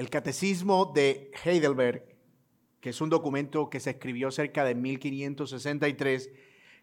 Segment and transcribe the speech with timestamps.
[0.00, 2.16] El Catecismo de Heidelberg,
[2.80, 6.30] que es un documento que se escribió cerca de 1563,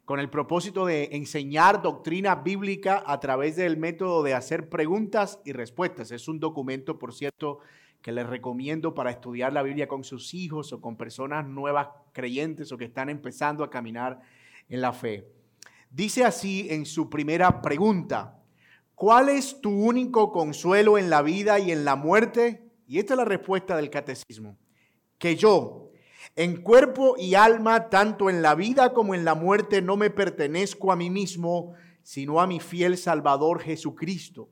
[0.06, 5.54] con el propósito de enseñar doctrina bíblica a través del método de hacer preguntas y
[5.54, 6.12] respuestas.
[6.12, 7.58] Es un documento, por cierto,
[8.04, 12.72] que les recomiendo para estudiar la Biblia con sus hijos o con personas nuevas creyentes
[12.72, 14.20] o que están empezando a caminar
[14.70, 15.28] en la fe.
[15.90, 18.44] Dice así en su primera pregunta,
[18.94, 22.67] ¿cuál es tu único consuelo en la vida y en la muerte?
[22.88, 24.58] Y esta es la respuesta del catecismo.
[25.18, 25.92] Que yo,
[26.36, 30.92] en cuerpo y alma, tanto en la vida como en la muerte, no me pertenezco
[30.92, 34.50] a mí mismo, sino a mi fiel Salvador Jesucristo,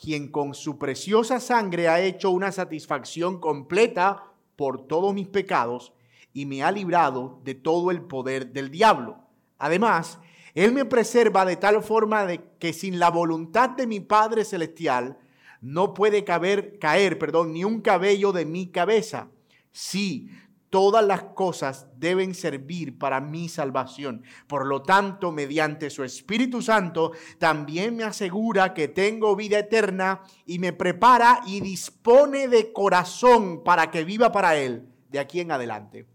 [0.00, 5.92] quien con su preciosa sangre ha hecho una satisfacción completa por todos mis pecados
[6.32, 9.18] y me ha librado de todo el poder del diablo.
[9.58, 10.18] Además,
[10.54, 15.18] Él me preserva de tal forma de que sin la voluntad de mi Padre Celestial,
[15.60, 19.28] no puede caber, caer perdón, ni un cabello de mi cabeza.
[19.72, 20.30] Sí,
[20.70, 24.22] todas las cosas deben servir para mi salvación.
[24.46, 30.58] Por lo tanto, mediante su Espíritu Santo, también me asegura que tengo vida eterna y
[30.58, 36.06] me prepara y dispone de corazón para que viva para Él de aquí en adelante.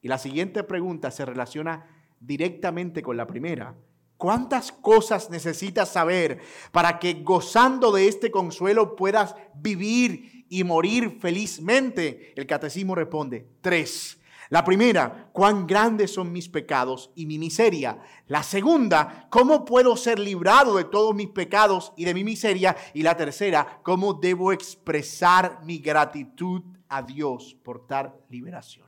[0.00, 1.86] Y la siguiente pregunta se relaciona
[2.20, 3.74] directamente con la primera.
[4.18, 6.40] ¿Cuántas cosas necesitas saber
[6.72, 12.32] para que gozando de este consuelo puedas vivir y morir felizmente?
[12.34, 14.18] El catecismo responde, tres.
[14.50, 18.00] La primera, cuán grandes son mis pecados y mi miseria.
[18.26, 22.76] La segunda, cómo puedo ser librado de todos mis pecados y de mi miseria.
[22.94, 28.87] Y la tercera, cómo debo expresar mi gratitud a Dios por tal liberación.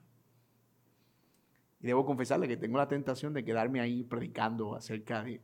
[1.80, 5.41] Y debo confesarle que tengo la tentación de quedarme ahí predicando acerca de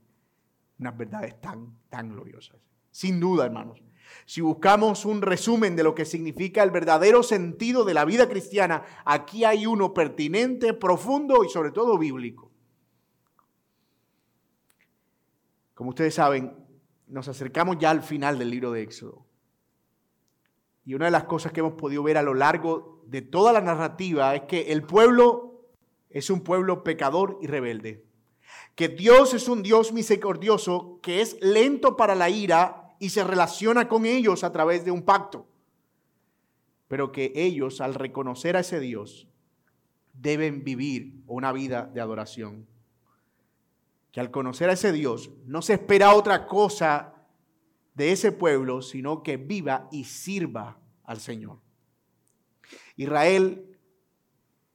[0.78, 2.56] unas verdades tan, tan gloriosas.
[2.90, 3.82] Sin duda, hermanos.
[4.24, 8.84] Si buscamos un resumen de lo que significa el verdadero sentido de la vida cristiana,
[9.04, 12.50] aquí hay uno pertinente, profundo y sobre todo bíblico.
[15.74, 16.54] Como ustedes saben,
[17.06, 19.26] nos acercamos ya al final del libro de Éxodo.
[20.84, 23.60] Y una de las cosas que hemos podido ver a lo largo de toda la
[23.60, 25.55] narrativa es que el pueblo
[26.10, 28.04] es un pueblo pecador y rebelde.
[28.74, 33.88] Que Dios es un Dios misericordioso que es lento para la ira y se relaciona
[33.88, 35.46] con ellos a través de un pacto.
[36.88, 39.28] Pero que ellos, al reconocer a ese Dios,
[40.12, 42.66] deben vivir una vida de adoración.
[44.12, 47.14] Que al conocer a ese Dios no se espera otra cosa
[47.94, 51.58] de ese pueblo, sino que viva y sirva al Señor.
[52.96, 53.75] Israel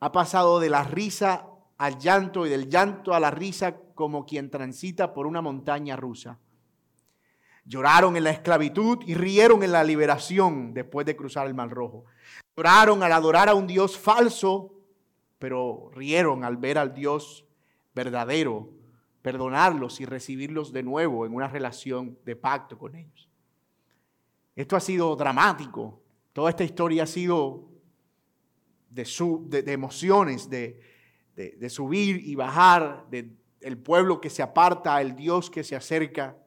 [0.02, 1.48] ha pasado de la risa
[1.78, 6.40] al llanto y del llanto a la risa como quien transita por una montaña rusa.
[7.66, 12.06] Lloraron en la esclavitud y rieron en la liberación después de cruzar el Mar Rojo.
[12.58, 14.74] Lloraron al adorar a un Dios falso,
[15.38, 17.46] pero rieron al ver al Dios
[17.94, 18.70] verdadero,
[19.22, 23.30] perdonarlos y recibirlos de nuevo en una relación de pacto con ellos.
[24.56, 26.02] Esto ha sido dramático.
[26.34, 27.71] Toda esta historia ha sido
[28.92, 30.80] de, su, de, emociones, de,
[31.36, 36.38] de, subir y bajar, del pueblo que se aparta, el Dios que se acerca.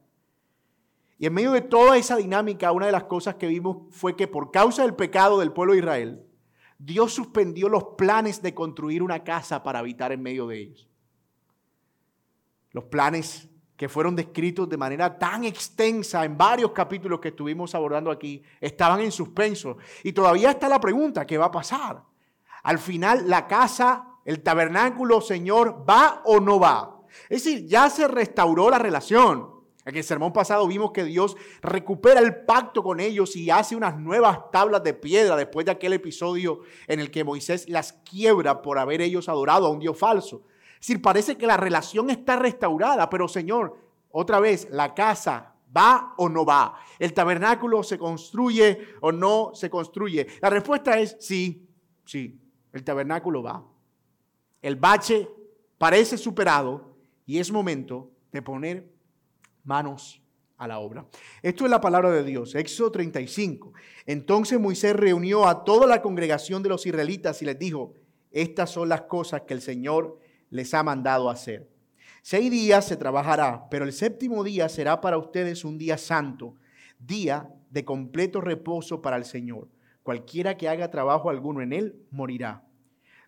[1.19, 4.29] Y en medio de toda esa dinámica, una de las cosas que vimos fue que
[4.29, 6.27] por causa del pecado del pueblo de Israel,
[6.79, 10.89] Dios suspendió los planes de construir una casa para habitar en medio de ellos.
[12.73, 18.11] Los planes que fueron descritos de manera tan extensa en varios capítulos que estuvimos abordando
[18.11, 19.79] aquí, estaban en suspenso.
[20.03, 22.03] Y todavía está la pregunta, ¿qué va a pasar?
[22.65, 27.03] Al final, la casa, el tabernáculo, Señor, ¿va o no va?
[27.29, 29.51] Es decir, ya se restauró la relación.
[29.85, 33.99] En el sermón pasado vimos que Dios recupera el pacto con ellos y hace unas
[33.99, 38.79] nuevas tablas de piedra después de aquel episodio en el que Moisés las quiebra por
[38.79, 40.45] haber ellos adorado a un Dios falso.
[40.81, 43.77] Es decir, parece que la relación está restaurada, pero Señor,
[44.11, 46.79] otra vez, la casa ¿Va o no va?
[47.01, 50.29] ¿El tabernáculo se construye o no se construye?
[50.41, 51.69] La respuesta es sí,
[52.05, 52.44] sí
[52.75, 53.65] el tabernáculo va.
[54.61, 55.29] El bache
[55.79, 58.93] parece superado y es momento de poner
[59.63, 60.21] manos
[60.57, 61.07] a la obra.
[61.41, 63.73] Esto es la palabra de Dios, Éxodo 35.
[64.07, 67.95] Entonces Moisés reunió a toda la congregación de los israelitas y les dijo,
[68.33, 70.19] estas son las cosas que el Señor
[70.51, 71.71] les ha mandado hacer.
[72.23, 76.57] Seis días se trabajará, pero el séptimo día será para ustedes un día santo,
[76.99, 79.69] día de completo reposo para el Señor.
[80.05, 82.63] Cualquiera que haga trabajo alguno en él morirá.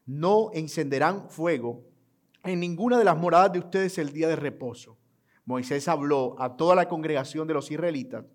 [0.05, 1.83] No encenderán fuego
[2.45, 4.99] en ninguna de las moradas de ustedes el día de reposo.
[5.47, 8.27] Moisés habló a toda la congregación de los israelitas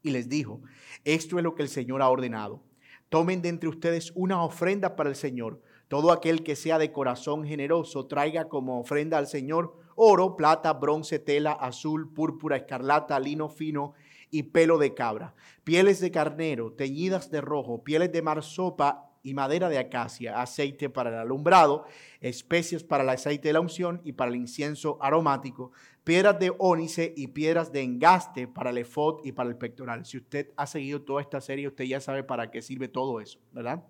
[0.00, 0.62] y les dijo,
[1.02, 2.62] esto es lo que el Señor ha ordenado.
[3.08, 5.60] Tomen de entre ustedes una ofrenda para el Señor.
[5.88, 11.18] Todo aquel que sea de corazón generoso traiga como ofrenda al Señor oro, plata, bronce,
[11.18, 13.94] tela, azul, púrpura, escarlata, lino fino
[14.32, 19.68] y pelo de cabra, pieles de carnero, teñidas de rojo, pieles de marsopa y madera
[19.68, 21.84] de acacia, aceite para el alumbrado,
[22.20, 25.70] especias para el aceite de la unción y para el incienso aromático,
[26.02, 30.06] piedras de ónice y piedras de engaste para el efod y para el pectoral.
[30.06, 33.38] Si usted ha seguido toda esta serie, usted ya sabe para qué sirve todo eso,
[33.52, 33.84] ¿verdad?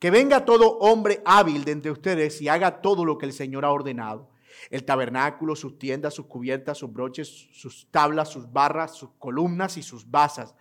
[0.00, 3.64] Que venga todo hombre hábil de entre ustedes y haga todo lo que el Señor
[3.64, 4.33] ha ordenado.
[4.70, 9.82] El tabernáculo, sus tiendas, sus cubiertas, sus broches, sus tablas, sus barras, sus columnas y
[9.82, 10.54] sus basas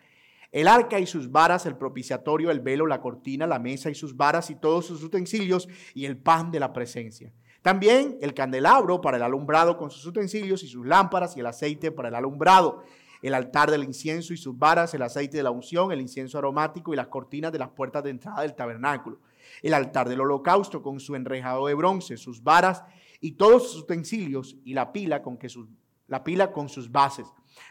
[0.54, 4.16] el arca y sus varas, el propiciatorio, el velo, la cortina, la mesa y sus
[4.16, 7.34] varas y todos sus utensilios y el pan de la presencia.
[7.64, 11.92] También el candelabro para el alumbrado con sus utensilios y sus lámparas y el aceite
[11.92, 12.84] para el alumbrado.
[13.24, 16.94] El altar del incienso y sus varas, el aceite de la unción, el incienso aromático
[16.94, 19.22] y las cortinas de las puertas de entrada del tabernáculo.
[19.64, 22.84] El altar del holocausto con su enrejado de bronce, sus varas
[23.24, 25.68] y todos sus utensilios y la pila con que sus,
[26.08, 27.26] la pila con sus bases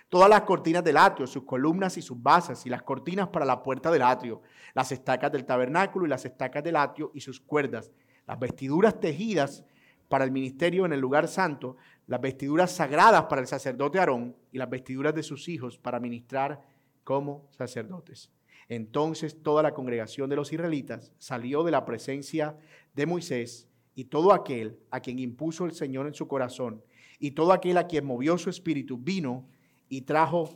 [0.09, 3.63] Todas las cortinas del atrio, sus columnas y sus basas, y las cortinas para la
[3.63, 4.43] puerta del atrio,
[4.75, 7.91] las estacas del tabernáculo y las estacas del atrio y sus cuerdas,
[8.27, 9.65] las vestiduras tejidas
[10.09, 11.77] para el ministerio en el lugar santo,
[12.07, 16.63] las vestiduras sagradas para el sacerdote Aarón y las vestiduras de sus hijos para ministrar
[17.05, 18.31] como sacerdotes.
[18.69, 22.57] Entonces toda la congregación de los israelitas salió de la presencia
[22.95, 26.83] de Moisés y todo aquel a quien impuso el Señor en su corazón
[27.19, 29.47] y todo aquel a quien movió su espíritu vino
[29.89, 30.51] y trajo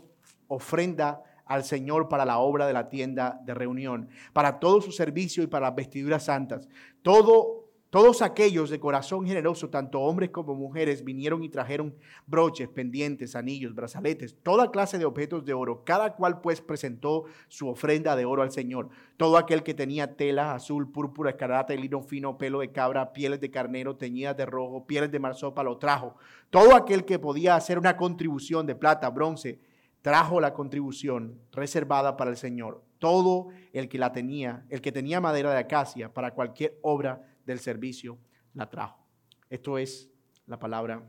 [0.48, 5.44] ofrenda al Señor para la obra de la tienda de reunión, para todo su servicio
[5.44, 6.68] y para las vestiduras santas.
[7.02, 7.65] Todo,
[7.96, 11.94] todos aquellos de corazón generoso, tanto hombres como mujeres, vinieron y trajeron
[12.26, 15.82] broches, pendientes, anillos, brazaletes, toda clase de objetos de oro.
[15.82, 18.90] Cada cual pues presentó su ofrenda de oro al Señor.
[19.16, 23.50] Todo aquel que tenía tela azul, púrpura, escarlata lino fino, pelo de cabra, pieles de
[23.50, 26.16] carnero, teñidas de rojo, pieles de marsopa, lo trajo
[26.50, 29.58] todo aquel que podía hacer una contribución de plata, bronce,
[30.02, 32.82] trajo la contribución reservada para el Señor.
[32.98, 37.60] Todo el que la tenía, el que tenía madera de acacia para cualquier obra del
[37.60, 38.18] servicio,
[38.52, 39.06] la trajo.
[39.48, 40.10] Esto es
[40.46, 41.02] la palabra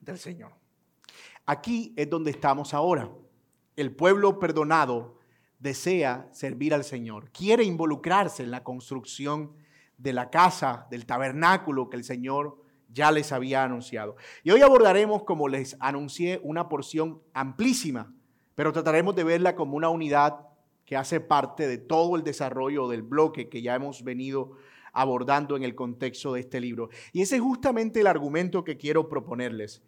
[0.00, 0.52] del Señor.
[1.46, 3.10] Aquí es donde estamos ahora.
[3.76, 5.18] El pueblo perdonado
[5.58, 9.52] desea servir al Señor, quiere involucrarse en la construcción
[9.96, 12.58] de la casa, del tabernáculo que el Señor
[12.90, 14.16] ya les había anunciado.
[14.42, 18.12] Y hoy abordaremos, como les anuncié, una porción amplísima,
[18.54, 20.48] pero trataremos de verla como una unidad
[20.84, 24.52] que hace parte de todo el desarrollo del bloque que ya hemos venido
[24.94, 26.88] abordando en el contexto de este libro.
[27.12, 29.82] Y ese es justamente el argumento que quiero proponerles.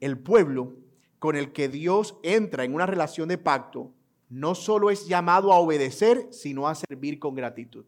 [0.00, 0.76] El pueblo
[1.18, 3.92] con el que Dios entra en una relación de pacto
[4.30, 7.84] no solo es llamado a obedecer, sino a servir con gratitud.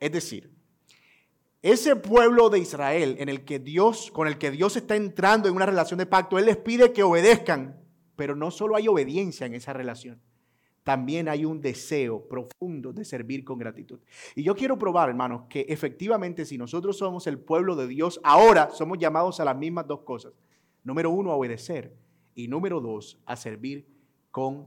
[0.00, 0.50] Es decir,
[1.62, 5.56] ese pueblo de Israel en el que Dios, con el que Dios está entrando en
[5.56, 7.80] una relación de pacto, Él les pide que obedezcan,
[8.14, 10.20] pero no solo hay obediencia en esa relación,
[10.88, 14.00] también hay un deseo profundo de servir con gratitud.
[14.34, 18.70] Y yo quiero probar, hermanos, que efectivamente si nosotros somos el pueblo de Dios, ahora
[18.70, 20.32] somos llamados a las mismas dos cosas.
[20.84, 21.94] Número uno, a obedecer.
[22.34, 23.86] Y número dos, a servir
[24.30, 24.66] con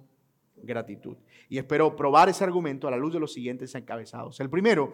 [0.58, 1.18] gratitud.
[1.50, 4.40] Y espero probar ese argumento a la luz de los siguientes encabezados.
[4.42, 4.94] El primero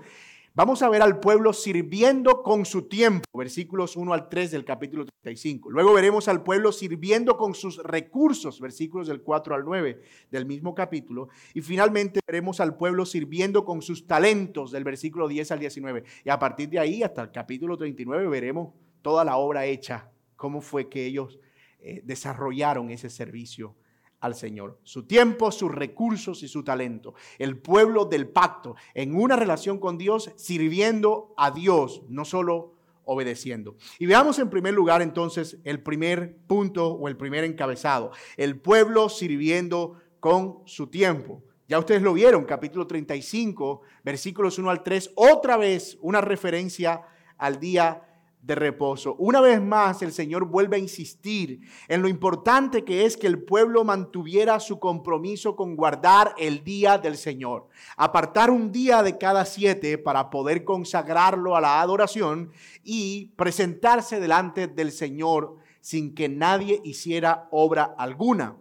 [0.57, 5.05] Vamos a ver al pueblo sirviendo con su tiempo, versículos 1 al 3 del capítulo
[5.05, 5.69] 35.
[5.69, 10.73] Luego veremos al pueblo sirviendo con sus recursos, versículos del 4 al 9 del mismo
[10.73, 11.29] capítulo.
[11.53, 16.03] Y finalmente veremos al pueblo sirviendo con sus talentos, del versículo 10 al 19.
[16.25, 18.73] Y a partir de ahí hasta el capítulo 39 veremos
[19.03, 21.39] toda la obra hecha, cómo fue que ellos
[21.77, 23.75] eh, desarrollaron ese servicio
[24.19, 27.13] al Señor, su tiempo, sus recursos y su talento.
[27.37, 32.73] El pueblo del pacto, en una relación con Dios, sirviendo a Dios, no solo
[33.05, 33.77] obedeciendo.
[33.99, 39.09] Y veamos en primer lugar entonces el primer punto o el primer encabezado, el pueblo
[39.09, 41.43] sirviendo con su tiempo.
[41.69, 47.03] Ya ustedes lo vieron, capítulo 35, versículos 1 al 3, otra vez una referencia
[47.37, 48.06] al día
[48.47, 49.15] de reposo.
[49.19, 53.43] Una vez más, el Señor vuelve a insistir en lo importante que es que el
[53.43, 57.67] pueblo mantuviera su compromiso con guardar el día del Señor.
[57.97, 62.51] Apartar un día de cada siete para poder consagrarlo a la adoración
[62.85, 68.55] y presentarse delante del Señor sin que nadie hiciera obra alguna.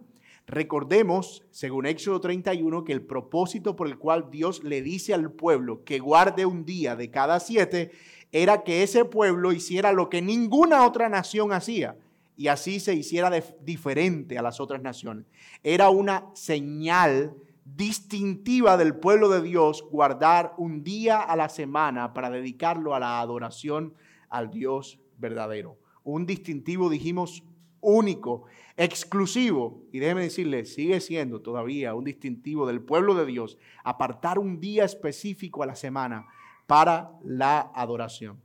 [0.47, 5.83] Recordemos, según Éxodo 31, que el propósito por el cual Dios le dice al pueblo
[5.83, 7.91] que guarde un día de cada siete
[8.31, 11.95] era que ese pueblo hiciera lo que ninguna otra nación hacía
[12.35, 13.31] y así se hiciera
[13.61, 15.25] diferente a las otras naciones.
[15.63, 17.33] Era una señal
[17.65, 23.19] distintiva del pueblo de Dios guardar un día a la semana para dedicarlo a la
[23.19, 23.93] adoración
[24.29, 25.77] al Dios verdadero.
[26.03, 27.43] Un distintivo, dijimos,
[27.81, 28.43] único,
[28.77, 29.81] exclusivo.
[29.91, 34.85] Y déjeme decirle, sigue siendo todavía un distintivo del pueblo de Dios apartar un día
[34.85, 36.27] específico a la semana
[36.67, 38.39] para la adoración.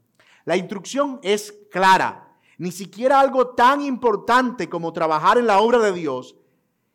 [0.45, 2.39] La instrucción es clara.
[2.59, 6.37] Ni siquiera algo tan importante como trabajar en la obra de Dios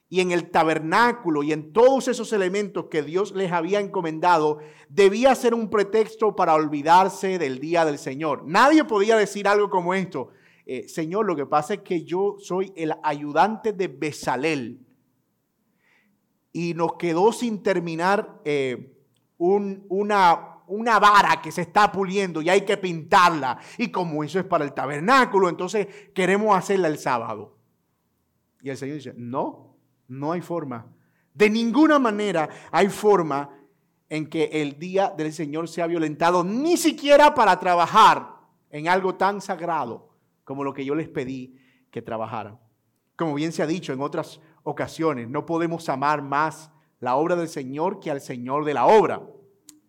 [0.10, 5.36] y en el tabernáculo y en todos esos elementos que Dios les había encomendado, debía
[5.36, 8.44] ser un pretexto para olvidarse del día del Señor.
[8.46, 10.30] Nadie podía decir algo como esto.
[10.66, 14.80] Eh, Señor, lo que pasa es que yo soy el ayudante de Besalel
[16.54, 18.98] y nos quedó sin terminar eh,
[19.38, 23.60] una, una vara que se está puliendo y hay que pintarla.
[23.78, 27.58] Y como eso es para el tabernáculo, entonces queremos hacerla el sábado.
[28.62, 29.76] Y el Señor dice, no,
[30.08, 30.88] no hay forma.
[31.34, 33.50] De ninguna manera hay forma
[34.10, 38.38] en que el día del Señor sea violentado, ni siquiera para trabajar
[38.70, 40.10] en algo tan sagrado
[40.44, 41.58] como lo que yo les pedí
[41.92, 42.60] que trabajaran.
[43.16, 47.48] Como bien se ha dicho en otras ocasiones, no podemos amar más la obra del
[47.48, 49.22] Señor que al Señor de la obra.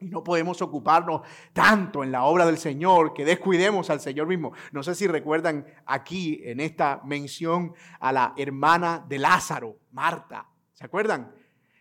[0.01, 4.53] Y no podemos ocuparnos tanto en la obra del Señor que descuidemos al Señor mismo.
[4.73, 10.49] No sé si recuerdan aquí en esta mención a la hermana de Lázaro, Marta.
[10.75, 11.33] ¿Se acuerdan?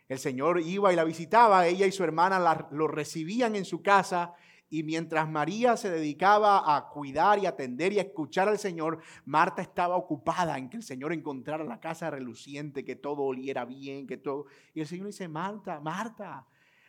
[0.08, 2.40] El Señor iba y la visitaba, ella y su hermana
[2.72, 4.34] lo recibían en su casa
[4.70, 9.96] y mientras María se dedicaba a cuidar y atender y escuchar al Señor, Marta estaba
[9.96, 14.46] ocupada en que el Señor encontrara la casa reluciente, que todo oliera bien, que todo...
[14.74, 16.46] Y el Señor dice, Marta, Marta,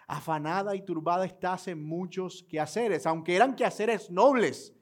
[0.08, 4.74] afanada y turbada estás en muchos quehaceres, aunque eran quehaceres nobles.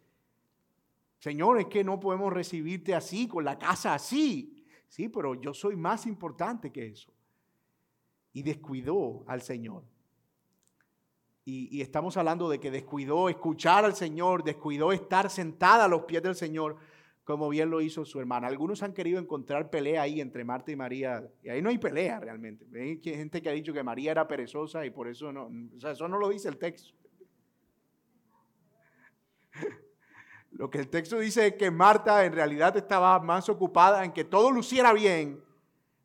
[1.18, 4.64] Señor, es que no podemos recibirte así, con la casa así.
[4.88, 7.12] Sí, pero yo soy más importante que eso.
[8.33, 9.83] Y descuidó al Señor.
[11.45, 16.02] Y, y, estamos hablando de que descuidó escuchar al Señor, descuidó estar sentada a los
[16.02, 16.76] pies del Señor
[17.26, 18.47] como bien lo hizo su hermana.
[18.47, 22.21] Algunos han querido encontrar pelea ahí entre Marta y María, y ahí no hay pelea
[22.21, 22.64] realmente.
[22.73, 25.90] Hay gente que ha dicho que María era perezosa y por eso no, o sea,
[25.90, 26.95] eso no lo dice el texto.
[30.52, 34.25] Lo que el texto dice es que Marta en realidad estaba más ocupada en que
[34.25, 35.45] todo luciera bien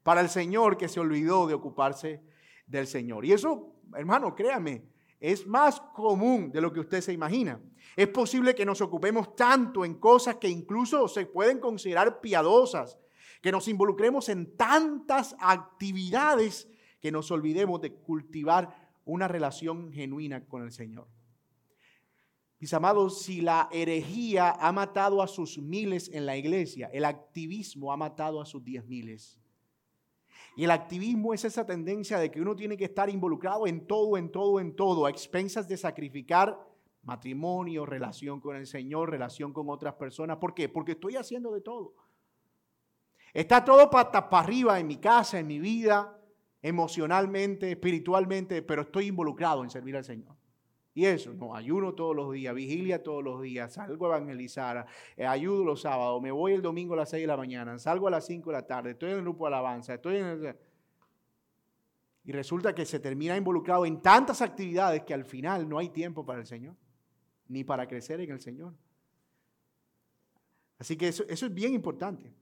[0.04, 2.22] para el Señor que se olvidó de ocuparse
[2.68, 3.24] del Señor.
[3.24, 4.84] Y eso, hermano, créame,
[5.22, 7.62] es más común de lo que usted se imagina.
[7.96, 12.98] Es posible que nos ocupemos tanto en cosas que incluso se pueden considerar piadosas,
[13.42, 16.70] que nos involucremos en tantas actividades
[17.02, 21.08] que nos olvidemos de cultivar una relación genuina con el Señor.
[22.60, 27.92] Mis amados, si la herejía ha matado a sus miles en la iglesia, el activismo
[27.92, 29.40] ha matado a sus diez miles.
[30.56, 34.16] Y el activismo es esa tendencia de que uno tiene que estar involucrado en todo,
[34.16, 36.71] en todo, en todo, a expensas de sacrificar
[37.04, 40.38] matrimonio, relación con el Señor, relación con otras personas.
[40.38, 40.70] ¿Por qué?
[40.70, 41.94] Porque estoy haciendo de todo.
[43.34, 46.20] Está todo para, arriba en mi casa, en mi vida,
[46.62, 50.36] emocionalmente, espiritualmente, pero estoy involucrado en servir al Señor.
[50.94, 55.26] Y eso, no, ayuno todos los días, vigilia todos los días, salgo a evangelizar, eh,
[55.26, 58.12] ayudo los sábados, me voy el domingo a las 6 de la mañana, salgo a
[58.12, 60.56] las 5 de la tarde, estoy en el grupo de alabanza, estoy en el...
[62.26, 66.26] Y resulta que se termina involucrado en tantas actividades que al final no hay tiempo
[66.26, 66.76] para el Señor
[67.52, 68.74] ni para crecer en el Señor.
[70.80, 72.34] Así que eso, es bien importante.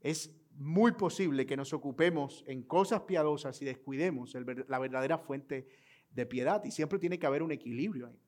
[0.00, 4.34] Es muy posible que nos ocupemos en cosas piadosas y descuidemos
[4.68, 5.68] la verdadera fuente
[6.10, 6.62] de piedad.
[6.64, 8.18] Y siempre tiene que haber un equilibrio ahí.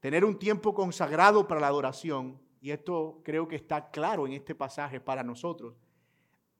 [0.00, 4.54] Tener un tiempo consagrado para la adoración, y esto creo que está claro en este
[4.54, 5.76] pasaje para nosotros,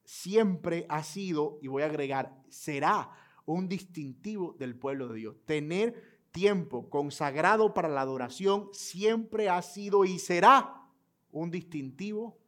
[0.04, 3.10] siempre ha sido, y voy a agregar, será
[3.46, 5.36] un distintivo del pueblo de Dios.
[5.46, 10.82] Tener tiempo consagrado para la adoración siempre ha sido y será
[11.30, 12.38] un distintivo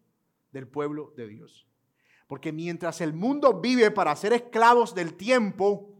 [0.52, 1.66] del pueblo de Dios.
[2.26, 5.98] Porque mientras el mundo vive para ser esclavos del tiempo,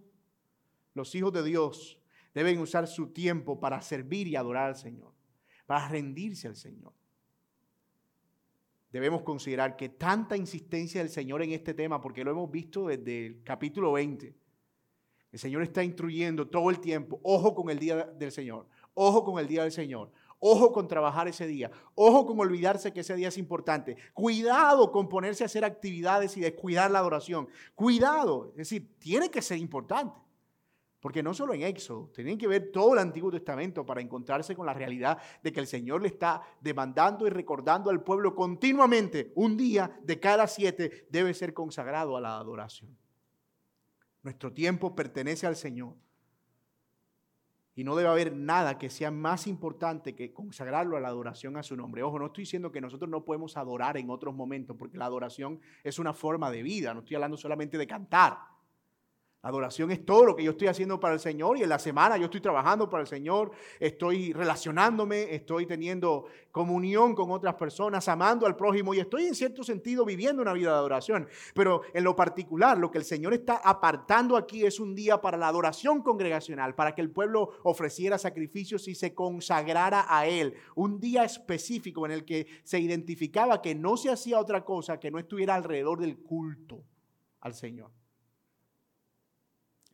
[0.92, 1.98] los hijos de Dios
[2.34, 5.14] deben usar su tiempo para servir y adorar al Señor,
[5.64, 6.92] para rendirse al Señor.
[8.92, 13.26] Debemos considerar que tanta insistencia del Señor en este tema, porque lo hemos visto desde
[13.26, 14.34] el capítulo 20,
[15.30, 17.20] el Señor está instruyendo todo el tiempo.
[17.22, 18.66] Ojo con el día del Señor.
[18.94, 20.10] Ojo con el día del Señor.
[20.40, 21.70] Ojo con trabajar ese día.
[21.94, 23.96] Ojo con olvidarse que ese día es importante.
[24.14, 27.48] Cuidado con ponerse a hacer actividades y descuidar la adoración.
[27.74, 28.50] Cuidado.
[28.52, 30.18] Es decir, tiene que ser importante.
[31.00, 34.66] Porque no solo en Éxodo, tienen que ver todo el Antiguo Testamento para encontrarse con
[34.66, 39.56] la realidad de que el Señor le está demandando y recordando al pueblo continuamente, un
[39.56, 42.96] día de cada siete debe ser consagrado a la adoración.
[44.28, 45.94] Nuestro tiempo pertenece al Señor.
[47.74, 51.62] Y no debe haber nada que sea más importante que consagrarlo a la adoración a
[51.62, 52.02] su nombre.
[52.02, 55.62] Ojo, no estoy diciendo que nosotros no podemos adorar en otros momentos, porque la adoración
[55.82, 56.92] es una forma de vida.
[56.92, 58.36] No estoy hablando solamente de cantar.
[59.40, 62.16] Adoración es todo lo que yo estoy haciendo para el Señor y en la semana
[62.16, 68.46] yo estoy trabajando para el Señor, estoy relacionándome, estoy teniendo comunión con otras personas, amando
[68.46, 71.28] al prójimo y estoy en cierto sentido viviendo una vida de adoración.
[71.54, 75.38] Pero en lo particular, lo que el Señor está apartando aquí es un día para
[75.38, 80.54] la adoración congregacional, para que el pueblo ofreciera sacrificios y se consagrara a Él.
[80.74, 85.12] Un día específico en el que se identificaba que no se hacía otra cosa que
[85.12, 86.82] no estuviera alrededor del culto
[87.40, 87.92] al Señor.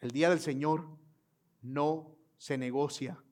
[0.04, 0.86] El día del Señor
[1.62, 3.24] no se negocia.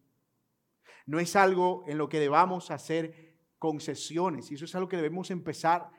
[1.04, 4.50] No es algo en lo que debamos hacer concesiones.
[4.50, 5.90] Y eso es algo que debemos empezar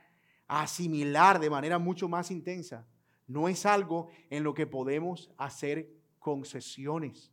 [0.47, 2.87] a asimilar de manera mucho más intensa.
[3.27, 7.31] No es algo en lo que podemos hacer concesiones.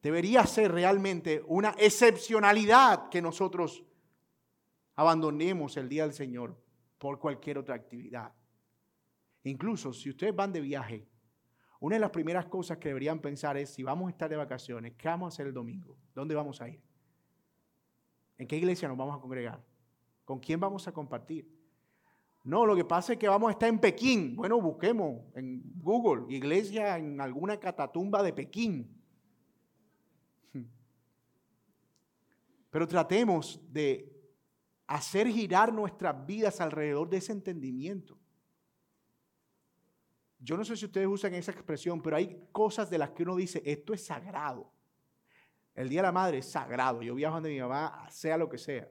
[0.00, 3.82] Debería ser realmente una excepcionalidad que nosotros
[4.94, 6.56] abandonemos el día del Señor
[6.98, 8.32] por cualquier otra actividad.
[9.42, 11.08] Incluso si ustedes van de viaje,
[11.80, 14.94] una de las primeras cosas que deberían pensar es, si vamos a estar de vacaciones,
[14.96, 15.96] ¿qué vamos a hacer el domingo?
[16.14, 16.82] ¿Dónde vamos a ir?
[18.36, 19.62] ¿En qué iglesia nos vamos a congregar?
[20.24, 21.48] ¿Con quién vamos a compartir?
[22.44, 24.34] No, lo que pasa es que vamos a estar en Pekín.
[24.34, 28.94] Bueno, busquemos en Google, iglesia en alguna catatumba de Pekín.
[32.70, 34.12] Pero tratemos de
[34.86, 38.17] hacer girar nuestras vidas alrededor de ese entendimiento.
[40.40, 43.36] Yo no sé si ustedes usan esa expresión, pero hay cosas de las que uno
[43.36, 44.70] dice, esto es sagrado.
[45.74, 47.02] El Día de la Madre es sagrado.
[47.02, 48.88] Yo viajo donde mi mamá, sea lo que sea.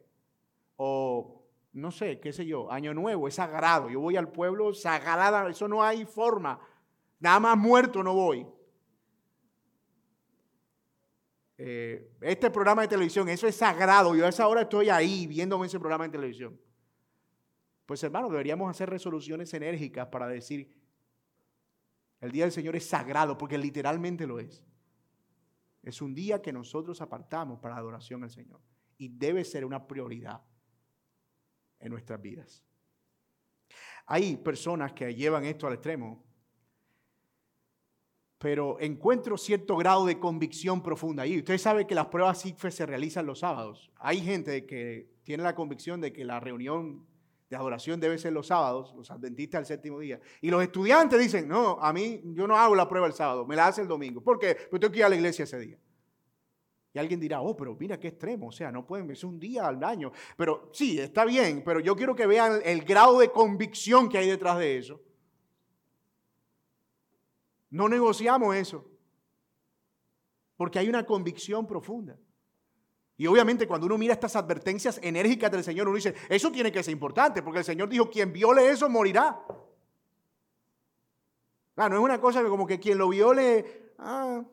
[0.76, 3.90] O, no sé, qué sé yo, Año Nuevo es sagrado.
[3.90, 6.60] Yo voy al pueblo sagrada, eso no hay forma.
[7.20, 8.46] Nada más muerto no voy.
[11.58, 14.16] Eh, este programa de televisión, eso es sagrado.
[14.16, 16.60] Yo a esa hora estoy ahí viéndome ese programa de televisión.
[17.86, 20.77] Pues hermano, deberíamos hacer resoluciones enérgicas para decir,
[22.20, 24.64] el día del Señor es sagrado porque literalmente lo es.
[25.84, 28.60] Es un día que nosotros apartamos para adoración al Señor
[28.98, 30.42] y debe ser una prioridad
[31.80, 32.64] en nuestras vidas.
[34.06, 36.24] Hay personas que llevan esto al extremo,
[38.38, 41.40] pero encuentro cierto grado de convicción profunda ahí.
[41.40, 43.92] Usted sabe que las pruebas CICFE se realizan los sábados.
[43.98, 47.06] Hay gente que tiene la convicción de que la reunión
[47.50, 50.20] de adoración debe ser los sábados, los adventistas el séptimo día.
[50.42, 53.56] Y los estudiantes dicen, no, a mí yo no hago la prueba el sábado, me
[53.56, 54.22] la hace el domingo.
[54.22, 54.56] ¿Por qué?
[54.70, 55.80] Porque tengo que ir a la iglesia ese día.
[56.94, 59.68] Y alguien dirá, oh, pero mira qué extremo, o sea, no pueden, es un día
[59.68, 60.12] al año.
[60.36, 64.28] Pero sí, está bien, pero yo quiero que vean el grado de convicción que hay
[64.28, 65.02] detrás de eso.
[67.70, 68.90] No negociamos eso,
[70.56, 72.18] porque hay una convicción profunda.
[73.18, 76.84] Y obviamente cuando uno mira estas advertencias enérgicas del Señor, uno dice, eso tiene que
[76.84, 79.44] ser importante, porque el Señor dijo, quien viole eso morirá.
[81.76, 84.44] no es una cosa que como que quien lo viole, ah,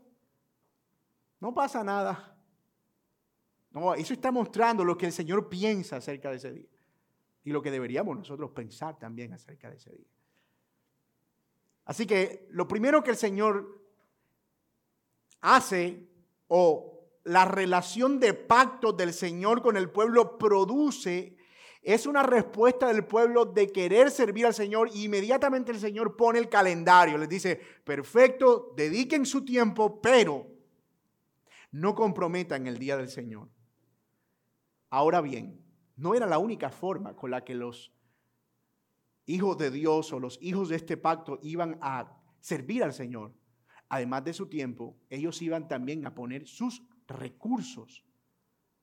[1.41, 2.35] no pasa nada.
[3.71, 6.69] No, eso está mostrando lo que el Señor piensa acerca de ese día.
[7.43, 10.09] Y lo que deberíamos nosotros pensar también acerca de ese día.
[11.85, 13.83] Así que lo primero que el Señor
[15.43, 16.09] hace
[16.49, 16.94] o
[17.25, 21.37] la relación de pacto del Señor con el pueblo produce
[21.83, 26.39] es una respuesta del pueblo de querer servir al Señor y inmediatamente el Señor pone
[26.39, 30.47] el calendario, les dice, perfecto, dediquen su tiempo, pero
[31.73, 33.49] no comprometan el día del Señor.
[34.89, 35.63] Ahora bien,
[35.97, 37.93] no era la única forma con la que los
[39.27, 43.33] hijos de Dios o los hijos de este pacto iban a servir al Señor.
[43.89, 48.05] Además de su tiempo, ellos iban también a poner sus recursos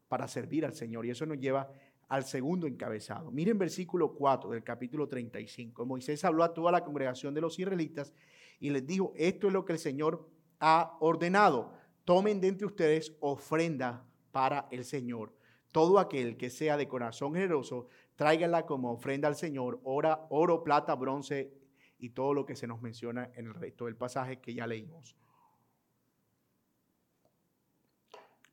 [0.07, 1.05] para servir al Señor.
[1.05, 1.71] Y eso nos lleva
[2.09, 3.31] al segundo encabezado.
[3.31, 5.85] Miren versículo 4 del capítulo 35.
[5.85, 8.13] Moisés habló a toda la congregación de los israelitas
[8.59, 10.29] y les dijo, esto es lo que el Señor
[10.59, 11.71] ha ordenado.
[12.03, 15.33] Tomen de entre ustedes ofrenda para el Señor.
[15.71, 20.95] Todo aquel que sea de corazón generoso, tráigala como ofrenda al Señor, oro, oro, plata,
[20.95, 21.53] bronce
[21.97, 25.15] y todo lo que se nos menciona en el resto del pasaje que ya leímos.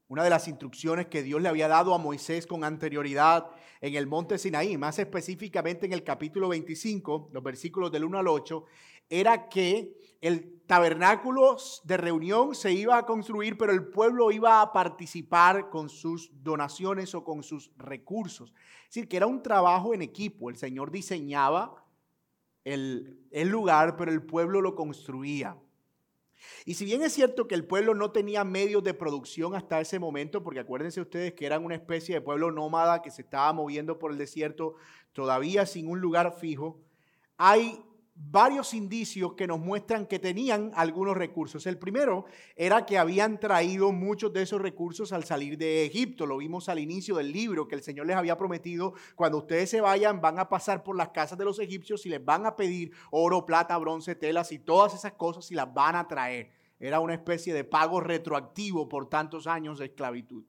[0.09, 3.47] Una de las instrucciones que Dios le había dado a Moisés con anterioridad
[3.81, 8.29] en el monte Sinaí, más específicamente en el capítulo 25, los versículos del 1 al
[8.29, 8.65] 8,
[9.11, 14.73] era que el tabernáculo de reunión se iba a construir, pero el pueblo iba a
[14.73, 18.53] participar con sus donaciones o con sus recursos.
[18.83, 20.51] Es decir, que era un trabajo en equipo.
[20.51, 21.85] El Señor diseñaba
[22.65, 25.57] el, el lugar, pero el pueblo lo construía.
[26.65, 29.99] Y si bien es cierto que el pueblo no tenía medios de producción hasta ese
[29.99, 33.99] momento, porque acuérdense ustedes que eran una especie de pueblo nómada que se estaba moviendo
[33.99, 34.75] por el desierto,
[35.13, 36.81] todavía sin un lugar fijo,
[37.37, 37.81] hay
[38.21, 41.67] varios indicios que nos muestran que tenían algunos recursos.
[41.67, 42.27] El primero
[42.57, 46.27] era que habían traído muchos de esos recursos al salir de Egipto.
[46.27, 49.81] Lo vimos al inicio del libro, que el Señor les había prometido, cuando ustedes se
[49.81, 52.93] vayan, van a pasar por las casas de los egipcios y les van a pedir
[53.11, 56.51] oro, plata, bronce, telas y todas esas cosas y las van a traer.
[56.81, 60.45] Era una especie de pago retroactivo por tantos años de esclavitud.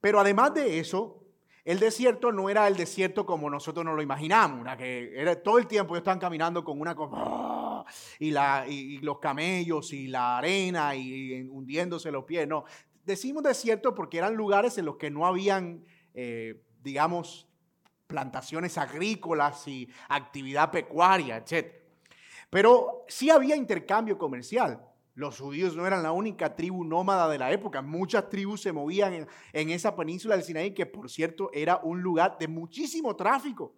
[0.00, 1.19] Pero además de eso,
[1.64, 5.66] el desierto no era el desierto como nosotros nos lo imaginamos, que era todo el
[5.66, 7.84] tiempo ellos estaban caminando con una cosa
[8.18, 12.48] y, los camellos y la arena y, hundiéndose los pies.
[12.48, 12.64] No,
[13.04, 17.46] decimos desierto porque eran lugares en los que no habían, eh, digamos,
[18.06, 21.72] plantaciones agrícolas y actividad pecuaria, etc.
[22.48, 24.89] Pero sí había intercambio comercial.
[25.20, 27.82] Los judíos no eran la única tribu nómada de la época.
[27.82, 32.38] Muchas tribus se movían en, esa península del Sinaí, que por cierto era un lugar
[32.38, 33.74] de muchísimo tráfico.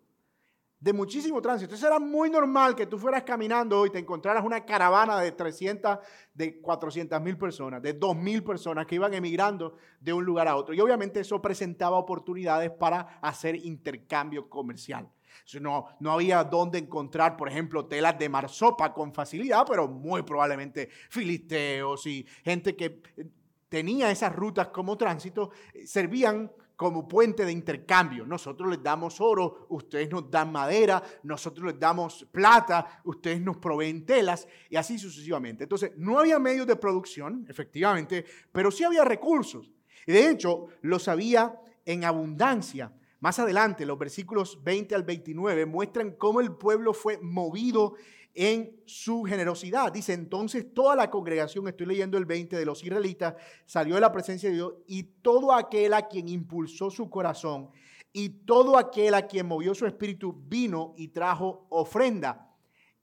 [0.79, 1.65] De muchísimo tránsito.
[1.65, 5.99] Entonces era muy normal que tú fueras caminando y te encontraras una caravana de 300,
[6.33, 10.55] de 400 mil personas, de 2 mil personas que iban emigrando de un lugar a
[10.55, 10.75] otro.
[10.75, 15.11] Y obviamente eso presentaba oportunidades para hacer intercambio comercial.
[15.61, 20.89] No, no había dónde encontrar, por ejemplo, telas de marsopa con facilidad, pero muy probablemente
[21.11, 23.27] filisteos y gente que eh,
[23.69, 28.27] tenía esas rutas como tránsito, eh, servían como puente de intercambio.
[28.27, 34.05] Nosotros les damos oro, ustedes nos dan madera, nosotros les damos plata, ustedes nos proveen
[34.05, 35.63] telas y así sucesivamente.
[35.63, 39.71] Entonces, no había medios de producción, efectivamente, pero sí había recursos.
[40.07, 42.93] Y de hecho, los había en abundancia.
[43.23, 47.95] Más adelante, los versículos 20 al 29 muestran cómo el pueblo fue movido
[48.35, 49.93] en su generosidad.
[49.93, 54.11] Dice, entonces toda la congregación, estoy leyendo el 20 de los israelitas, salió de la
[54.11, 57.71] presencia de Dios y todo aquel a quien impulsó su corazón
[58.13, 62.53] y todo aquel a quien movió su espíritu vino y trajo ofrenda.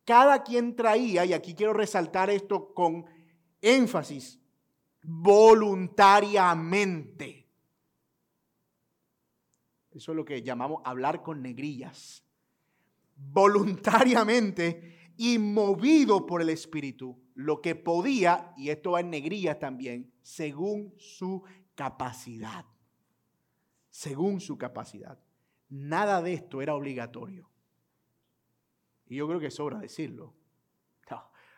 [0.04, 3.06] Cada quien traía, y aquí quiero resaltar esto con
[3.62, 4.38] énfasis,
[5.02, 7.49] voluntariamente.
[10.00, 12.24] Eso es lo que llamamos hablar con negrillas.
[13.18, 20.14] Voluntariamente y movido por el Espíritu, lo que podía, y esto va en negrillas también,
[20.22, 21.44] según su
[21.76, 22.66] capacidad.
[23.90, 25.20] Según su capacidad.
[25.68, 27.50] Nada de esto era obligatorio.
[29.06, 30.34] Y yo creo que sobra decirlo.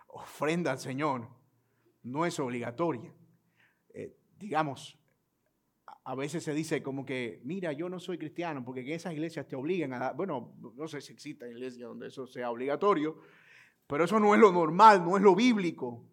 [0.07, 1.29] ofrenda al Señor
[2.01, 3.13] no es obligatoria.
[3.89, 4.97] Eh, digamos,
[6.03, 9.47] a veces se dice como que, mira, yo no soy cristiano, porque que esas iglesias
[9.47, 13.19] te obligan a dar, bueno, no sé si existen iglesias donde eso sea obligatorio,
[13.85, 16.03] pero eso no es lo normal, no es lo bíblico.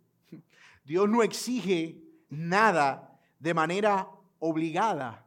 [0.85, 5.25] Dios no exige nada de manera obligada,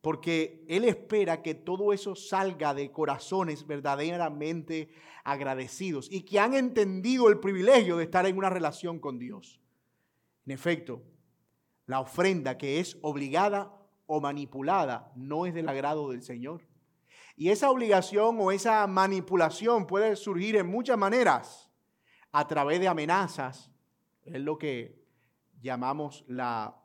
[0.00, 4.90] porque Él espera que todo eso salga de corazones verdaderamente
[5.24, 9.60] agradecidos y que han entendido el privilegio de estar en una relación con Dios.
[10.46, 11.02] En efecto,
[11.88, 13.74] la ofrenda que es obligada
[14.06, 16.62] o manipulada no es del agrado del Señor.
[17.34, 21.70] Y esa obligación o esa manipulación puede surgir en muchas maneras,
[22.30, 23.70] a través de amenazas,
[24.22, 25.02] es lo que
[25.62, 26.76] llamamos la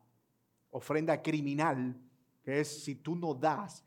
[0.71, 1.99] ofrenda criminal,
[2.41, 3.83] que es si tú no das,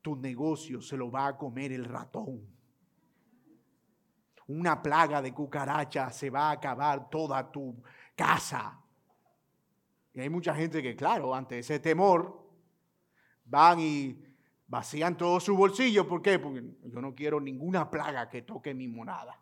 [0.00, 2.40] tu negocio se lo va a comer el ratón.
[4.46, 7.82] Una plaga de cucaracha se va a acabar toda tu
[8.16, 8.82] casa.
[10.18, 12.44] Y hay mucha gente que, claro, ante ese temor,
[13.44, 14.20] van y
[14.66, 16.08] vacían todo su bolsillo.
[16.08, 16.40] ¿Por qué?
[16.40, 19.40] Porque yo no quiero ninguna plaga que toque mi monada.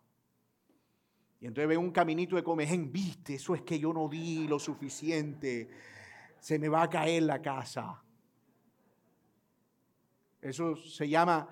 [1.41, 4.59] Y entonces ven un caminito de comején, viste, eso es que yo no di lo
[4.59, 5.71] suficiente,
[6.39, 8.03] se me va a caer la casa.
[10.43, 11.49] Eso se llama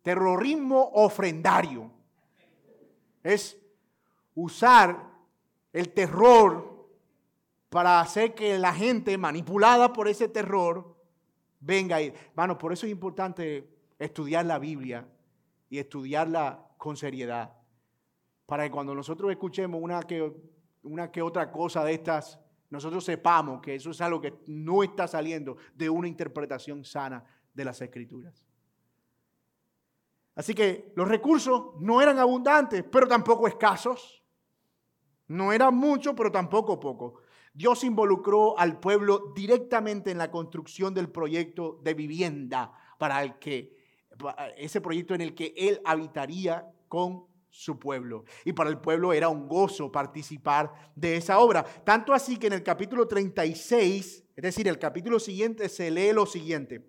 [0.00, 1.92] terrorismo ofrendario.
[3.22, 3.58] Es
[4.34, 5.10] usar
[5.74, 6.75] el terror
[7.68, 10.96] para hacer que la gente manipulada por ese terror
[11.60, 15.06] venga y, bueno, por eso es importante estudiar la Biblia
[15.68, 17.56] y estudiarla con seriedad,
[18.46, 20.32] para que cuando nosotros escuchemos una que,
[20.82, 22.38] una que otra cosa de estas,
[22.70, 27.64] nosotros sepamos que eso es algo que no está saliendo de una interpretación sana de
[27.64, 28.44] las escrituras.
[30.36, 34.22] Así que los recursos no eran abundantes, pero tampoco escasos.
[35.28, 37.20] No eran mucho, pero tampoco poco.
[37.56, 43.74] Dios involucró al pueblo directamente en la construcción del proyecto de vivienda para el que
[44.58, 48.26] ese proyecto en el que Él habitaría con su pueblo.
[48.44, 51.64] Y para el pueblo era un gozo participar de esa obra.
[51.64, 56.26] Tanto así que en el capítulo 36, es decir, el capítulo siguiente, se lee lo
[56.26, 56.86] siguiente.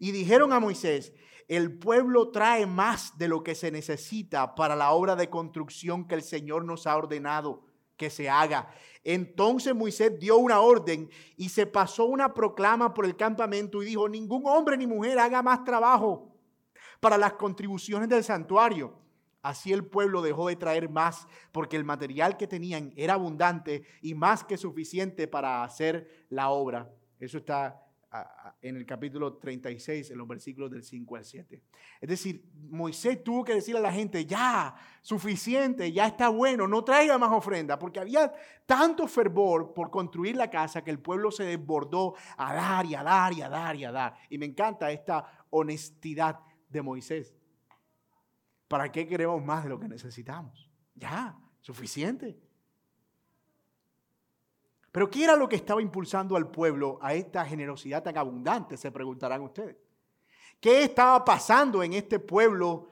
[0.00, 1.12] Y dijeron a Moisés,
[1.46, 6.16] el pueblo trae más de lo que se necesita para la obra de construcción que
[6.16, 7.62] el Señor nos ha ordenado
[7.96, 8.72] que se haga.
[9.02, 14.08] Entonces Moisés dio una orden y se pasó una proclama por el campamento y dijo,
[14.08, 16.36] ningún hombre ni mujer haga más trabajo
[17.00, 18.94] para las contribuciones del santuario.
[19.42, 24.14] Así el pueblo dejó de traer más porque el material que tenían era abundante y
[24.14, 26.92] más que suficiente para hacer la obra.
[27.18, 27.89] Eso está
[28.60, 31.62] en el capítulo 36, en los versículos del 5 al 7.
[32.00, 36.82] Es decir, Moisés tuvo que decirle a la gente, ya, suficiente, ya está bueno, no
[36.82, 38.32] traiga más ofrenda, porque había
[38.66, 43.02] tanto fervor por construir la casa que el pueblo se desbordó a dar y a
[43.02, 44.16] dar y a dar y a dar.
[44.28, 47.34] Y me encanta esta honestidad de Moisés.
[48.66, 50.68] ¿Para qué queremos más de lo que necesitamos?
[50.94, 52.38] Ya, suficiente.
[54.92, 58.76] Pero ¿qué era lo que estaba impulsando al pueblo a esta generosidad tan abundante?
[58.76, 59.76] Se preguntarán ustedes.
[60.60, 62.90] ¿Qué estaba pasando en este pueblo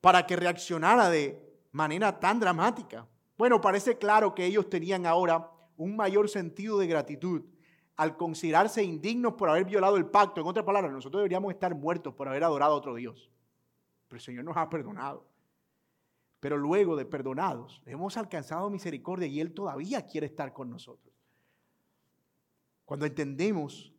[0.00, 3.06] para que reaccionara de manera tan dramática?
[3.38, 7.42] Bueno, parece claro que ellos tenían ahora un mayor sentido de gratitud
[7.96, 10.40] al considerarse indignos por haber violado el pacto.
[10.40, 13.30] En otras palabras, nosotros deberíamos estar muertos por haber adorado a otro Dios.
[14.08, 15.26] Pero el Señor nos ha perdonado.
[16.40, 21.11] Pero luego de perdonados, hemos alcanzado misericordia y Él todavía quiere estar con nosotros.
[22.92, 23.90] Cuando entendemos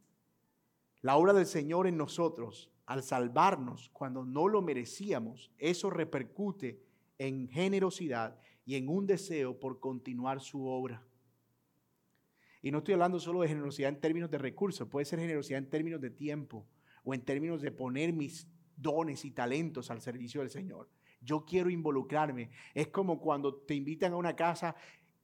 [1.02, 6.80] la obra del Señor en nosotros, al salvarnos cuando no lo merecíamos, eso repercute
[7.18, 11.04] en generosidad y en un deseo por continuar su obra.
[12.62, 15.72] Y no estoy hablando solo de generosidad en términos de recursos, puede ser generosidad en
[15.72, 16.68] términos de tiempo
[17.04, 20.88] o en términos de poner mis dones y talentos al servicio del Señor.
[21.20, 22.52] Yo quiero involucrarme.
[22.76, 24.76] Es como cuando te invitan a una casa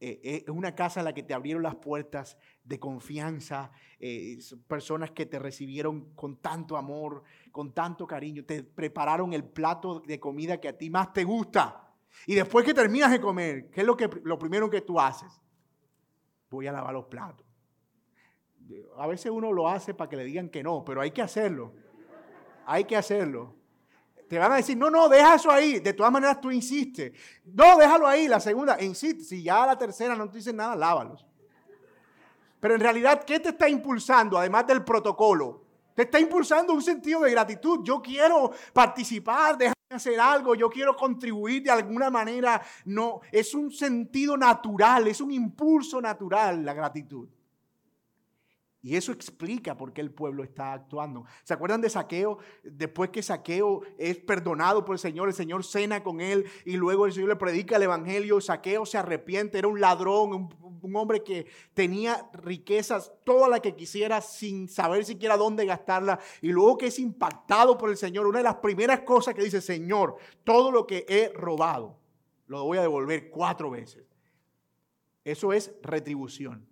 [0.01, 4.39] eh, eh, es una casa en la que te abrieron las puertas de confianza, eh,
[4.65, 10.17] personas que te recibieron con tanto amor, con tanto cariño, te prepararon el plato de
[10.17, 11.93] comida que a ti más te gusta.
[12.25, 15.41] Y después que terminas de comer, ¿qué es lo, que, lo primero que tú haces?
[16.49, 17.45] Voy a lavar los platos.
[18.97, 21.73] A veces uno lo hace para que le digan que no, pero hay que hacerlo.
[22.65, 23.58] Hay que hacerlo.
[24.29, 25.79] Te van a decir, no, no, deja eso ahí.
[25.79, 27.11] De todas maneras tú insistes.
[27.45, 28.27] No, déjalo ahí.
[28.27, 29.23] La segunda, insiste.
[29.23, 31.25] Si ya la tercera no te dicen nada, lávalos.
[32.59, 35.63] Pero en realidad, ¿qué te está impulsando, además del protocolo?
[35.95, 37.79] Te está impulsando un sentido de gratitud.
[37.83, 42.61] Yo quiero participar, déjame hacer algo, yo quiero contribuir de alguna manera.
[42.85, 47.27] No, es un sentido natural, es un impulso natural la gratitud.
[48.81, 51.25] Y eso explica por qué el pueblo está actuando.
[51.43, 52.37] ¿Se acuerdan de Saqueo?
[52.63, 57.05] Después que Saqueo es perdonado por el Señor, el Señor cena con él y luego
[57.05, 58.39] el Señor le predica el Evangelio.
[58.39, 64.21] Saqueo se arrepiente, era un ladrón, un, hombre que tenía riquezas, toda la que quisiera
[64.21, 66.17] sin saber siquiera dónde gastarla.
[66.41, 69.59] Y luego que es impactado por el Señor, una de las primeras cosas que dice,
[69.59, 70.15] Señor,
[70.45, 71.99] todo lo que he robado,
[72.47, 74.05] lo voy a devolver cuatro veces.
[75.25, 76.68] Eso es retribución.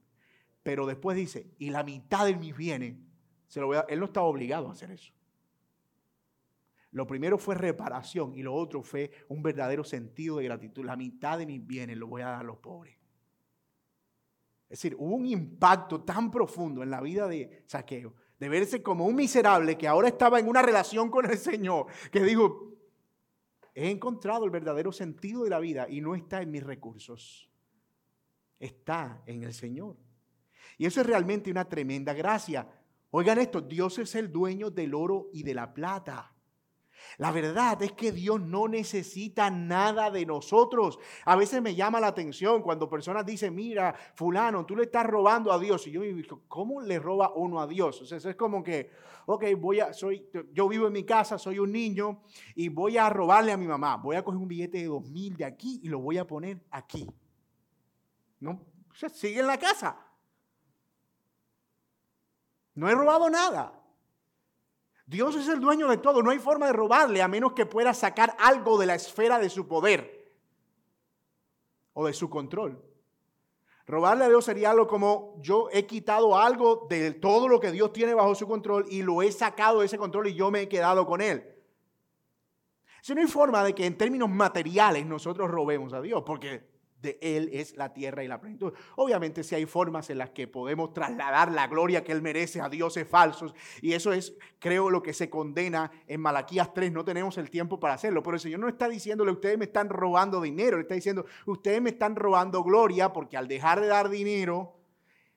[0.67, 2.97] Pero después dice, y la mitad de mis bienes,
[3.47, 5.13] se lo voy a, él no estaba obligado a hacer eso.
[6.91, 10.83] Lo primero fue reparación y lo otro fue un verdadero sentido de gratitud.
[10.83, 12.97] La mitad de mis bienes lo voy a dar a los pobres.
[14.63, 19.05] Es decir, hubo un impacto tan profundo en la vida de Saqueo, de verse como
[19.05, 22.73] un miserable que ahora estaba en una relación con el Señor, que dijo,
[23.73, 27.49] he encontrado el verdadero sentido de la vida y no está en mis recursos,
[28.59, 29.95] está en el Señor.
[30.77, 32.67] Y eso es realmente una tremenda gracia.
[33.11, 36.33] Oigan esto, Dios es el dueño del oro y de la plata.
[37.17, 40.99] La verdad es que Dios no necesita nada de nosotros.
[41.25, 45.51] A veces me llama la atención cuando personas dicen, mira, fulano, tú le estás robando
[45.51, 45.87] a Dios.
[45.87, 48.01] Y yo me digo, ¿cómo le roba uno a Dios?
[48.01, 48.91] O sea, es como que,
[49.25, 52.21] ok, voy a, soy, yo vivo en mi casa, soy un niño
[52.55, 53.97] y voy a robarle a mi mamá.
[53.97, 56.61] Voy a coger un billete de dos mil de aquí y lo voy a poner
[56.71, 57.07] aquí.
[58.39, 58.51] No,
[58.91, 60.06] o sea, sigue en la casa.
[62.77, 63.73] No he robado nada.
[65.07, 66.21] Dios es el dueño de todo.
[66.21, 69.49] No hay forma de robarle a menos que pueda sacar algo de la esfera de
[69.49, 70.31] su poder
[71.93, 72.79] o de su control.
[73.87, 77.91] Robarle a Dios sería algo como yo he quitado algo de todo lo que Dios
[77.93, 80.69] tiene bajo su control y lo he sacado de ese control y yo me he
[80.69, 81.55] quedado con él.
[83.01, 87.17] Si no hay forma de que en términos materiales nosotros robemos a Dios, porque de
[87.21, 88.73] Él es la tierra y la plenitud.
[88.95, 92.69] Obviamente si hay formas en las que podemos trasladar la gloria que Él merece a
[92.69, 96.91] dioses falsos y eso es, creo, lo que se condena en Malaquías 3.
[96.91, 99.89] No tenemos el tiempo para hacerlo, pero el Señor no está diciéndole, ustedes me están
[99.89, 104.09] robando dinero, le está diciendo, ustedes me están robando gloria porque al dejar de dar
[104.09, 104.73] dinero,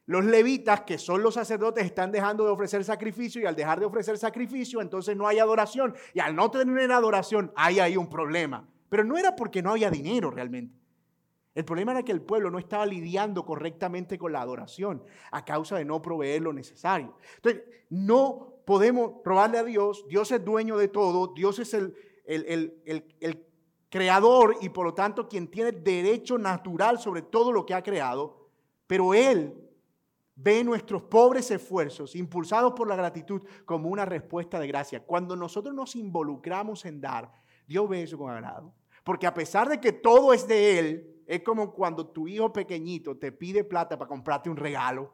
[0.07, 3.87] los levitas, que son los sacerdotes, están dejando de ofrecer sacrificio y al dejar de
[3.87, 5.95] ofrecer sacrificio, entonces no hay adoración.
[6.15, 8.67] Y al no tener adoración, hay ahí un problema.
[8.89, 10.80] Pero no era porque no había dinero realmente.
[11.61, 15.77] El problema era que el pueblo no estaba lidiando correctamente con la adoración a causa
[15.77, 17.19] de no proveer lo necesario.
[17.37, 20.07] Entonces, no podemos robarle a Dios.
[20.09, 21.35] Dios es dueño de todo.
[21.35, 21.95] Dios es el,
[22.25, 23.47] el,
[23.91, 28.49] creador y por lo tanto quien tiene derecho natural sobre todo lo que ha creado.
[28.87, 29.55] Pero Él
[30.35, 35.05] ve nuestros pobres esfuerzos, impulsados por la gratitud, como una respuesta de gracia.
[35.05, 37.31] Cuando nosotros nos involucramos en dar,
[37.67, 38.73] Dios ve eso con agrado.
[39.05, 43.17] Porque a pesar de que todo es de Él, es como cuando tu hijo pequeñito
[43.17, 45.13] te pide plata para comprarte un regalo.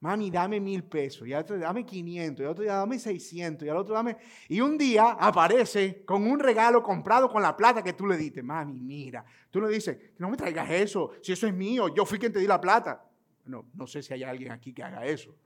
[0.00, 3.76] Mami, dame mil pesos, y otro dame 500, y otro día dame 600, y al
[3.76, 4.16] otro dame...
[4.48, 8.42] Y un día aparece con un regalo comprado con la plata que tú le diste.
[8.42, 12.18] Mami, mira, tú le dices, no me traigas eso, si eso es mío, yo fui
[12.18, 13.06] quien te di la plata.
[13.44, 15.36] No, no sé si hay alguien aquí que haga eso.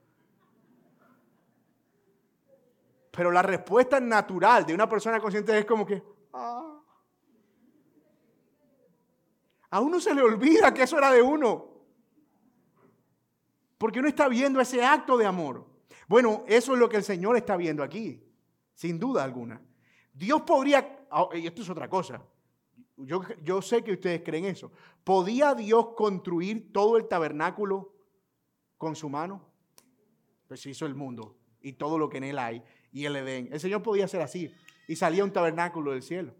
[3.11, 6.74] Pero la respuesta natural de una persona consciente es como que, ah,
[9.75, 11.67] a uno se le olvida que eso era de uno.
[13.77, 15.67] Porque uno está viendo ese acto de amor.
[16.07, 18.23] Bueno, eso es lo que el Señor está viendo aquí,
[18.73, 19.61] sin duda alguna.
[20.13, 22.23] Dios podría, ah, y esto es otra cosa,
[22.95, 24.71] yo, yo sé que ustedes creen eso,
[25.03, 27.93] ¿podía Dios construir todo el tabernáculo
[28.77, 29.45] con su mano?
[30.47, 33.49] Pues hizo el mundo y todo lo que en él hay y el Edén.
[33.51, 34.55] El Señor podía hacer así
[34.87, 36.33] y salía un tabernáculo del cielo.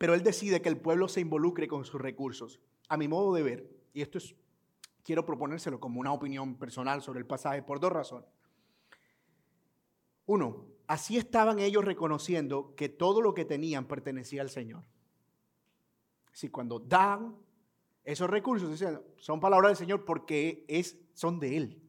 [0.00, 2.58] Pero él decide que el pueblo se involucre con sus recursos.
[2.88, 4.34] A mi modo de ver, y esto es,
[5.04, 8.30] quiero proponérselo como una opinión personal sobre el pasaje por dos razones.
[10.24, 14.84] Uno, así estaban ellos reconociendo que todo lo que tenían pertenecía al Señor.
[16.32, 17.36] Si cuando dan
[18.02, 18.82] esos recursos,
[19.18, 21.82] son palabras del Señor porque es, son de Él.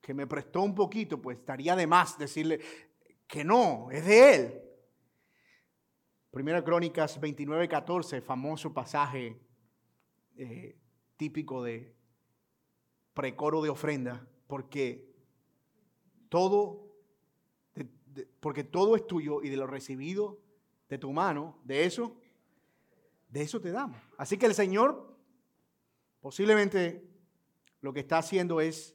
[0.00, 2.58] Que me prestó un poquito, pues estaría de más decirle
[3.28, 4.67] que no, es de Él.
[6.38, 9.40] Primera Crónicas 29, 14, famoso pasaje
[10.36, 10.78] eh,
[11.16, 11.96] típico de
[13.12, 15.16] precoro de ofrenda, porque
[16.28, 16.94] todo,
[18.38, 20.38] porque todo es tuyo y de lo recibido
[20.88, 22.20] de tu mano, de eso,
[23.30, 24.00] de eso te damos.
[24.16, 25.18] Así que el Señor
[26.20, 27.04] posiblemente
[27.80, 28.94] lo que está haciendo es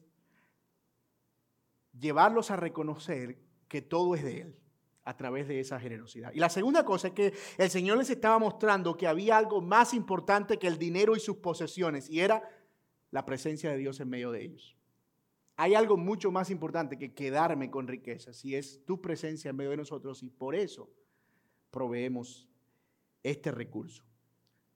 [1.92, 4.63] llevarlos a reconocer que todo es de Él
[5.06, 6.32] a través de esa generosidad.
[6.34, 9.94] Y la segunda cosa es que el Señor les estaba mostrando que había algo más
[9.94, 12.44] importante que el dinero y sus posesiones, y era
[13.12, 14.78] la presencia de Dios en medio de ellos.
[15.56, 19.72] Hay algo mucho más importante que quedarme con riquezas, y es tu presencia en medio
[19.72, 20.90] de nosotros, y por eso
[21.70, 22.48] proveemos
[23.24, 24.04] este recurso.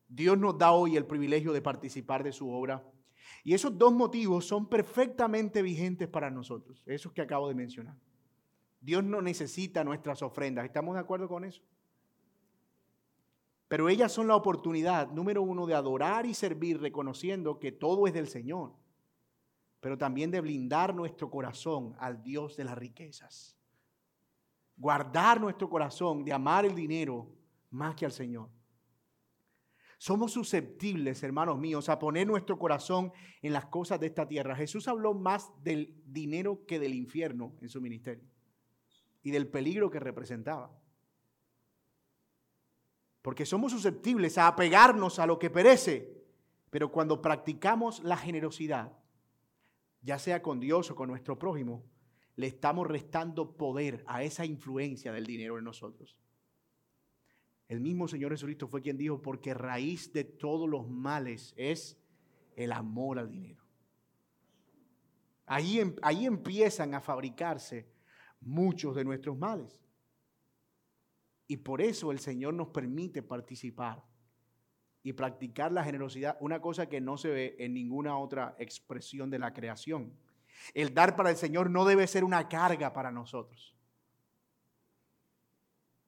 [0.08, 2.84] Dios nos da hoy el privilegio de participar de su obra,
[3.44, 7.98] y esos dos motivos son perfectamente vigentes para nosotros, esos que acabo de mencionar.
[8.88, 10.64] Dios no necesita nuestras ofrendas.
[10.64, 11.62] ¿Estamos de acuerdo con eso?
[13.68, 18.14] Pero ellas son la oportunidad, número uno, de adorar y servir reconociendo que todo es
[18.14, 18.72] del Señor,
[19.82, 23.58] pero también de blindar nuestro corazón al Dios de las riquezas.
[24.78, 27.28] Guardar nuestro corazón de amar el dinero
[27.70, 28.50] más que al Señor.
[29.98, 34.56] Somos susceptibles, hermanos míos, a poner nuestro corazón en las cosas de esta tierra.
[34.56, 38.37] Jesús habló más del dinero que del infierno en su ministerio
[39.24, 40.72] y del peligro que representaba.
[43.22, 46.24] Porque somos susceptibles a apegarnos a lo que perece,
[46.70, 48.98] pero cuando practicamos la generosidad,
[50.02, 51.84] ya sea con Dios o con nuestro prójimo,
[52.36, 56.16] le estamos restando poder a esa influencia del dinero en nosotros.
[57.68, 61.98] El mismo Señor Jesucristo fue quien dijo, porque raíz de todos los males es
[62.56, 63.64] el amor al dinero.
[65.46, 67.88] Ahí, em, empiezan a fabricarse
[68.42, 69.82] muchos de nuestros males.
[71.48, 74.04] Y por eso el Señor nos permite participar
[75.04, 79.40] y practicar la generosidad, una cosa que no se ve en ninguna otra expresión de
[79.40, 80.14] la creación.
[80.74, 83.74] El dar para el Señor no debe ser una carga para nosotros.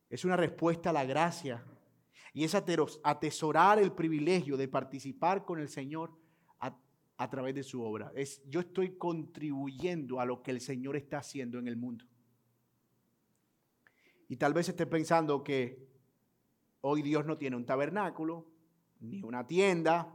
[0.09, 1.63] Es una respuesta a la gracia
[2.33, 6.11] y es atesorar el privilegio de participar con el Señor
[6.59, 8.11] a, través de su obra.
[8.15, 12.05] Es, yo estoy contribuyendo a lo que el Señor está haciendo en el mundo.
[14.29, 15.89] Y tal vez esté pensando que
[16.81, 18.45] hoy Dios no tiene un tabernáculo,
[18.99, 20.13] ni una tienda,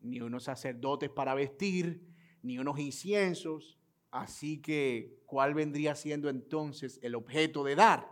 [0.00, 2.04] ni unos sacerdotes para vestir,
[2.42, 3.78] ni unos inciensos.
[4.10, 8.10] Así que, ¿cuál vendría siendo entonces el objeto de dar?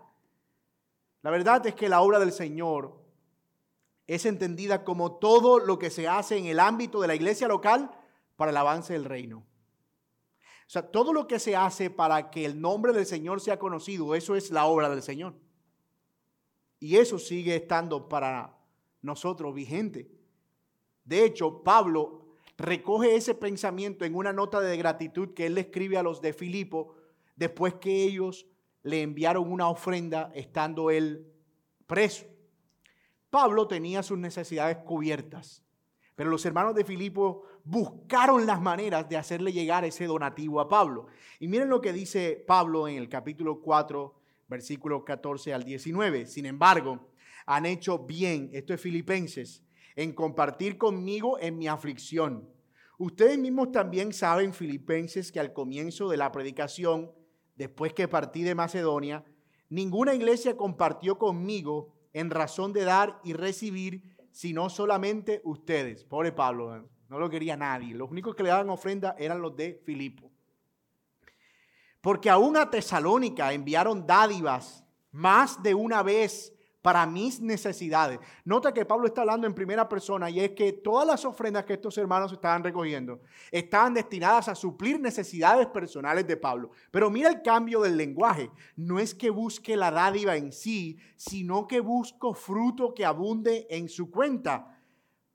[1.21, 3.05] La verdad es que la obra del Señor
[4.07, 7.91] es entendida como todo lo que se hace en el ámbito de la iglesia local
[8.37, 9.45] para el avance del reino.
[10.71, 14.15] O sea, todo lo que se hace para que el nombre del Señor sea conocido,
[14.15, 15.35] eso es la obra del Señor.
[16.79, 18.57] Y eso sigue estando para
[19.03, 20.09] nosotros vigente.
[21.03, 25.99] De hecho, Pablo recoge ese pensamiento en una nota de gratitud que él le escribe
[25.99, 26.95] a los de Filipo
[27.35, 28.47] después que ellos
[28.85, 31.33] le enviaron una ofrenda estando él
[31.89, 32.27] preso.
[33.29, 35.65] Pablo tenía sus necesidades cubiertas,
[36.15, 41.07] pero los hermanos de Filipo buscaron las maneras de hacerle llegar ese donativo a Pablo.
[41.39, 44.15] Y miren lo que dice Pablo en el capítulo 4,
[44.49, 46.27] versículo 14 al 19.
[46.27, 47.11] Sin embargo,
[47.47, 49.63] han hecho bien, esto es Filipenses,
[49.97, 52.49] en compartir conmigo en mi aflicción.
[52.99, 57.11] Ustedes mismos también saben, Filipenses, que al comienzo de la predicación,
[57.57, 59.25] después que partí de Macedonia,
[59.69, 66.05] ninguna iglesia compartió conmigo en razón de dar y recibir, sino solamente ustedes.
[66.05, 66.83] Pobre Pablo, ¿eh?
[67.11, 67.93] No lo quería nadie.
[67.93, 70.31] Los únicos que le daban ofrenda eran los de Filipo.
[72.01, 78.21] Porque aún a Tesalónica enviaron dádivas más de una vez para mis necesidades.
[78.45, 81.75] Nota que Pablo está hablando en primera persona y es que todas las ofrendas que
[81.75, 86.71] estos hermanos estaban recogiendo estaban destinadas a suplir necesidades personales de Pablo.
[86.93, 88.51] Pero mira el cambio del lenguaje.
[88.77, 93.89] No es que busque la dádiva en sí, sino que busco fruto que abunde en
[93.89, 94.80] su cuenta.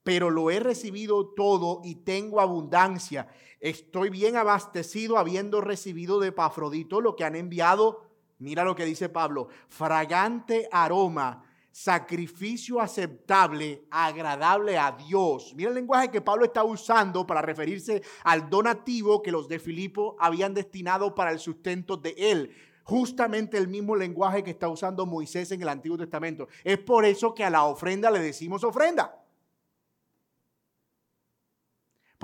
[0.06, 3.28] Pero lo he recibido todo y tengo abundancia.
[3.60, 8.06] Estoy bien abastecido habiendo recibido de Pafrodito lo que han enviado
[8.39, 15.53] Mira lo que dice Pablo, fragante aroma, sacrificio aceptable, agradable a Dios.
[15.56, 20.18] Mira el lenguaje que Pablo está usando para referirse al donativo que los de Filipo
[20.20, 22.53] habían destinado para el sustento de él.
[22.84, 26.47] Justamente el mismo lenguaje que está usando Moisés en el Antiguo Testamento.
[26.64, 29.24] Es por eso que a la ofrenda le decimos ofrenda.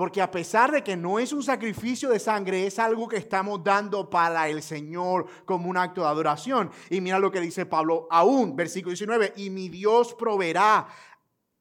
[0.02, 3.62] Porque a pesar de que no es un sacrificio de sangre, es algo que estamos
[3.62, 6.72] dando para el Señor como un acto de adoración.
[6.90, 10.88] Y mira lo que dice Pablo aún, versículo 19, y mi Dios proveerá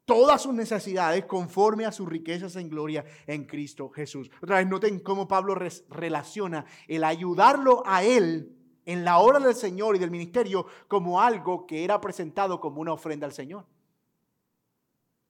[0.06, 4.32] todas sus necesidades conforme a sus riquezas en gloria en Cristo Jesús.
[4.42, 5.54] Otra vez noten cómo Pablo
[5.90, 11.68] relaciona el ayudarlo a él en la obra del Señor y del ministerio como algo
[11.68, 13.68] que era presentado como una ofrenda al Señor.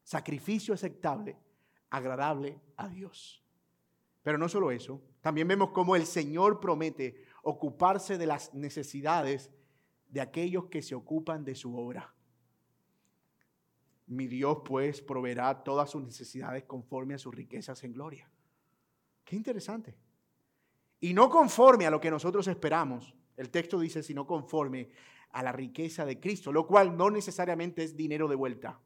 [0.01, 1.51] Sacrificio aceptable
[1.92, 3.44] agradable a Dios.
[4.24, 9.52] Pero no solo eso, también vemos cómo el Señor promete ocuparse de las necesidades
[10.08, 12.14] de aquellos que se ocupan de su obra.
[14.08, 18.30] Mi Dios pues proveerá todas sus necesidades conforme a sus riquezas en gloria.
[19.24, 19.96] Qué interesante.
[21.00, 23.16] Y no conforme a lo que nosotros esperamos.
[23.38, 24.89] El texto dice, sino conforme
[25.32, 28.80] a la riqueza de Cristo, lo cual no necesariamente es dinero de vuelta.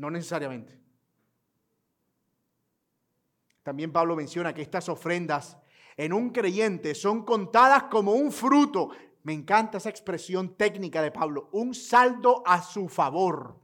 [0.00, 0.80] No necesariamente.
[3.62, 5.58] También Pablo menciona que estas ofrendas
[5.94, 8.88] en un creyente son contadas como un fruto.
[9.24, 13.60] Me encanta esa expresión técnica de Pablo, un saldo a su favor.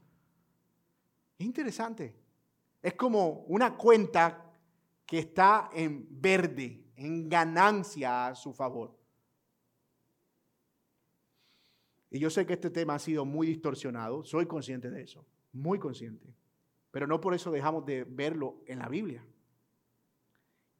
[1.39, 2.15] Es interesante.
[2.83, 4.53] Es como una cuenta
[5.07, 8.95] que está en verde, en ganancia a su favor.
[12.11, 15.25] Y yo sé que este tema ha sido muy distorsionado, soy consciente de eso
[15.57, 16.35] muy consciente.
[16.91, 19.25] Pero no por eso dejamos de verlo en la Biblia.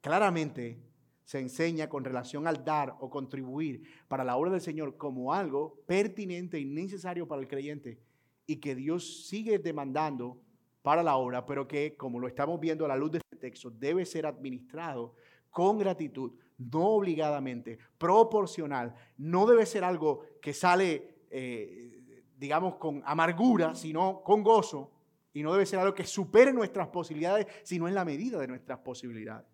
[0.01, 0.79] Claramente
[1.23, 5.81] se enseña con relación al dar o contribuir para la obra del Señor como algo
[5.85, 7.99] pertinente y necesario para el creyente
[8.45, 10.41] y que Dios sigue demandando
[10.81, 13.69] para la obra, pero que, como lo estamos viendo a la luz de este texto,
[13.69, 15.15] debe ser administrado
[15.49, 18.95] con gratitud, no obligadamente, proporcional.
[19.17, 21.96] No debe ser algo que sale eh,
[22.37, 24.91] digamos, con amargura, sino con gozo.
[25.33, 28.79] Y no debe ser algo que supere nuestras posibilidades, sino en la medida de nuestras
[28.79, 29.45] posibilidades.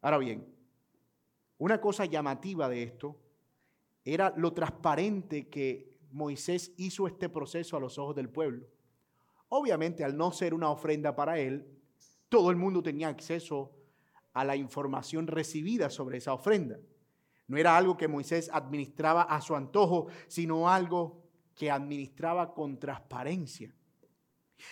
[0.00, 0.46] Ahora bien,
[1.58, 3.16] una cosa llamativa de esto
[4.04, 8.66] era lo transparente que Moisés hizo este proceso a los ojos del pueblo.
[9.48, 11.66] Obviamente, al no ser una ofrenda para él,
[12.28, 13.72] todo el mundo tenía acceso
[14.32, 16.78] a la información recibida sobre esa ofrenda.
[17.48, 21.25] No era algo que Moisés administraba a su antojo, sino algo
[21.56, 23.74] que administraba con transparencia.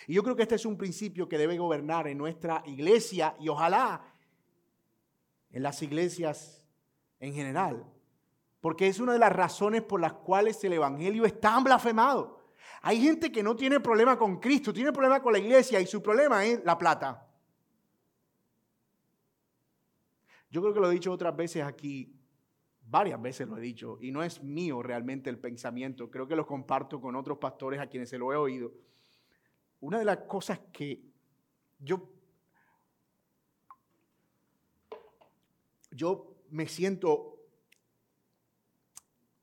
[0.07, 3.49] Y yo creo que este es un principio que debe gobernar en nuestra iglesia y
[3.49, 4.05] ojalá
[5.51, 6.67] en las iglesias
[7.21, 7.85] en general.
[8.61, 12.41] Porque es una de las razones por las cuales el Evangelio es tan blasfemado.
[12.83, 16.03] Hay gente que no tiene problema con Cristo, tiene problema con la iglesia y su
[16.03, 17.27] problema es la plata.
[20.51, 22.14] Yo creo que lo he dicho otras veces aquí,
[22.95, 26.47] varias veces lo he dicho, y no es mío realmente el pensamiento, creo que lo
[26.47, 28.73] comparto con otros pastores a quienes se lo he oído.
[29.81, 31.03] Una de las cosas que
[31.81, 32.09] yo,
[35.91, 37.37] yo me siento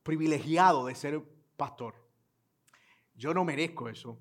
[0.02, 1.22] privilegiado de ser
[1.58, 1.96] pastor.
[3.16, 4.18] Yo no merezco eso.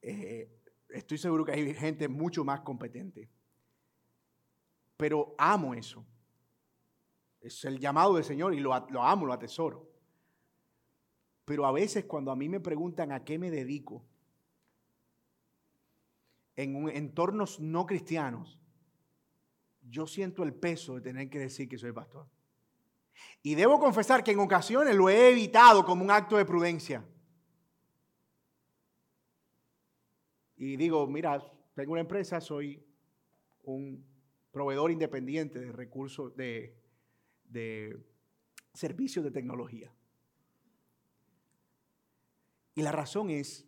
[0.00, 0.48] Eh,
[0.88, 3.28] estoy seguro que hay gente mucho más competente.
[4.96, 6.02] Pero amo eso.
[7.44, 9.86] Es el llamado del Señor y lo, lo amo, lo atesoro.
[11.44, 14.02] Pero a veces cuando a mí me preguntan a qué me dedico,
[16.56, 18.58] en entornos no cristianos,
[19.82, 22.26] yo siento el peso de tener que decir que soy pastor.
[23.42, 27.04] Y debo confesar que en ocasiones lo he evitado como un acto de prudencia.
[30.56, 32.82] Y digo, mira, tengo una empresa, soy
[33.64, 34.02] un
[34.50, 36.83] proveedor independiente de recursos, de,
[37.54, 37.96] de
[38.74, 39.90] servicios de tecnología.
[42.74, 43.64] Y la razón es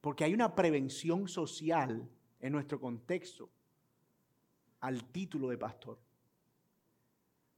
[0.00, 2.10] porque hay una prevención social
[2.40, 3.48] en nuestro contexto
[4.80, 5.98] al título de pastor.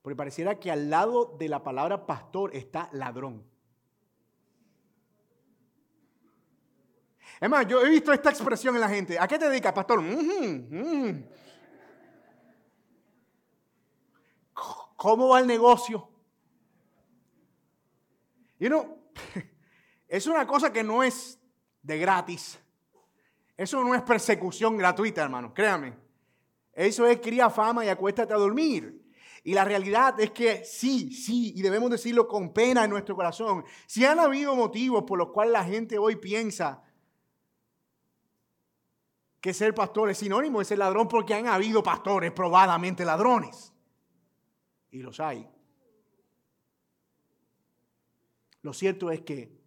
[0.03, 3.45] Porque pareciera que al lado de la palabra pastor está ladrón.
[7.41, 9.18] Es más, yo he visto esta expresión en la gente.
[9.18, 10.03] ¿A qué te dedicas, pastor?
[15.03, 16.09] ¿Cómo va el negocio?
[18.61, 18.99] Y no,
[20.07, 21.41] es una cosa que no es
[21.83, 22.57] de gratis.
[23.57, 25.99] Eso no es persecución gratuita, hermano, créame.
[26.73, 29.05] Eso es cría fama y acuéstate a dormir.
[29.43, 33.65] Y la realidad es que sí, sí, y debemos decirlo con pena en nuestro corazón.
[33.89, 36.81] Si han habido motivos por los cuales la gente hoy piensa
[39.41, 43.72] que ser pastor es sinónimo de ser ladrón, porque han habido pastores probadamente ladrones.
[44.93, 45.49] Y los hay.
[48.62, 49.59] Lo cierto es que,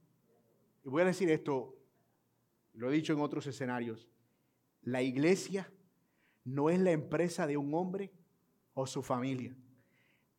[0.86, 1.76] y voy a decir esto,
[2.74, 4.08] lo he dicho en otros escenarios,
[4.84, 5.70] la iglesia
[6.46, 8.14] no es la empresa de un hombre
[8.74, 9.58] o su familia.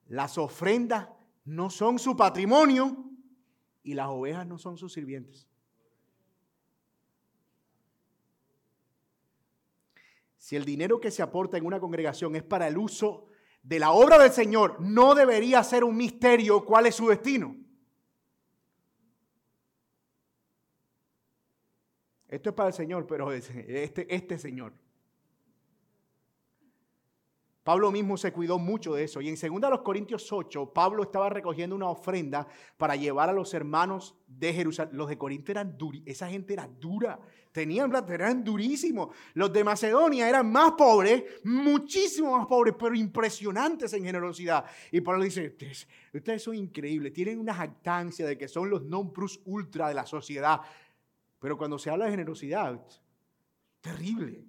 [0.07, 1.09] Las ofrendas
[1.45, 3.05] no son su patrimonio
[3.83, 5.49] y las ovejas no son sus sirvientes.
[10.39, 13.27] Si el dinero que se aporta en una congregación es para el uso
[13.67, 17.57] de la obra del Señor, no debería ser un misterio cuál es su destino.
[22.29, 24.73] Esto es para el Señor, pero este, este Señor
[27.67, 29.21] Pablo mismo se cuidó mucho de eso.
[29.21, 32.47] Y en 2 Corintios 8, Pablo estaba recogiendo una ofrenda
[32.77, 34.97] para llevar a los hermanos de Jerusalén.
[34.97, 37.19] Los de Corinto eran duros, esa gente era dura,
[37.51, 39.09] tenían plata, eran durísimos.
[39.35, 44.65] Los de Macedonia eran más pobres, muchísimo más pobres, pero impresionantes en generosidad.
[44.93, 45.57] Y Pablo dice,
[46.15, 50.07] ustedes, son increíbles, tienen una jactancia de que son los non plus ultra de la
[50.07, 50.61] sociedad.
[51.41, 52.81] Pero cuando se habla de generosidad,
[53.81, 54.45] terrible.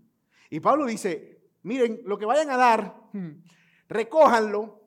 [0.52, 3.44] Y Pablo dice, miren, lo que vayan a dar, hmm,
[3.88, 4.78] recójanlo.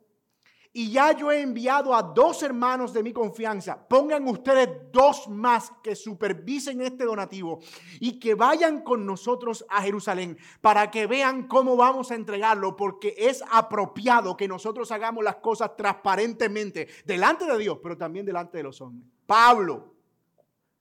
[0.73, 3.89] Y ya yo he enviado a dos hermanos de mi confianza.
[3.89, 7.59] Pongan ustedes dos más que supervisen este donativo
[7.99, 13.17] y que vayan con nosotros a Jerusalén para que vean cómo vamos a entregarlo, porque
[13.19, 18.63] es apropiado que nosotros hagamos las cosas transparentemente delante de Dios, pero también delante de
[18.63, 19.09] los hombres.
[19.27, 19.97] Pablo,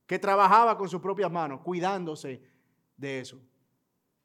[0.05, 2.43] que trabajaba con sus propias manos, cuidándose
[2.95, 3.41] de eso,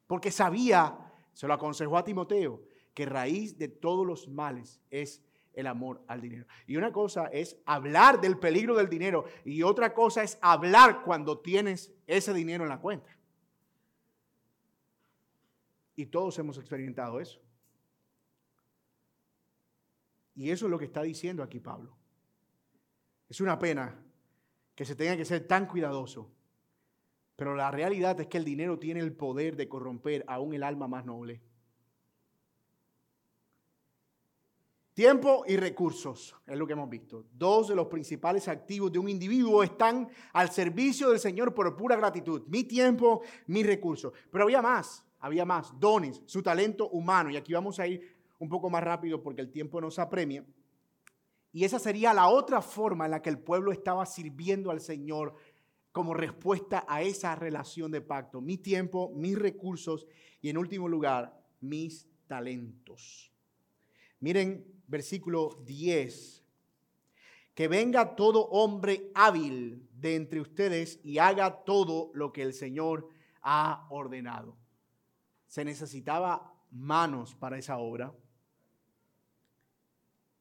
[0.06, 1.03] porque sabía
[1.34, 2.62] se lo aconsejó a Timoteo,
[2.94, 5.22] que raíz de todos los males es
[5.52, 6.46] el amor al dinero.
[6.66, 11.38] Y una cosa es hablar del peligro del dinero y otra cosa es hablar cuando
[11.40, 13.16] tienes ese dinero en la cuenta.
[15.96, 17.40] Y todos hemos experimentado eso.
[20.34, 21.96] Y eso es lo que está diciendo aquí Pablo.
[23.28, 24.00] Es una pena
[24.74, 26.30] que se tenga que ser tan cuidadoso
[27.36, 30.86] pero la realidad es que el dinero tiene el poder de corromper aún el alma
[30.88, 31.42] más noble.
[34.94, 37.26] Tiempo y recursos, es lo que hemos visto.
[37.32, 41.96] Dos de los principales activos de un individuo están al servicio del Señor por pura
[41.96, 42.42] gratitud.
[42.46, 44.12] Mi tiempo, mis recursos.
[44.30, 45.72] Pero había más, había más.
[45.80, 47.28] Dones, su talento humano.
[47.30, 50.44] Y aquí vamos a ir un poco más rápido porque el tiempo nos apremia.
[51.50, 55.34] Y esa sería la otra forma en la que el pueblo estaba sirviendo al Señor
[55.94, 58.40] como respuesta a esa relación de pacto.
[58.40, 60.08] Mi tiempo, mis recursos
[60.42, 63.32] y en último lugar, mis talentos.
[64.18, 66.44] Miren versículo 10
[67.54, 73.08] que venga todo hombre hábil de entre ustedes y haga todo lo que el Señor
[73.40, 74.56] ha ordenado.
[75.46, 78.12] Se necesitaba manos para esa obra.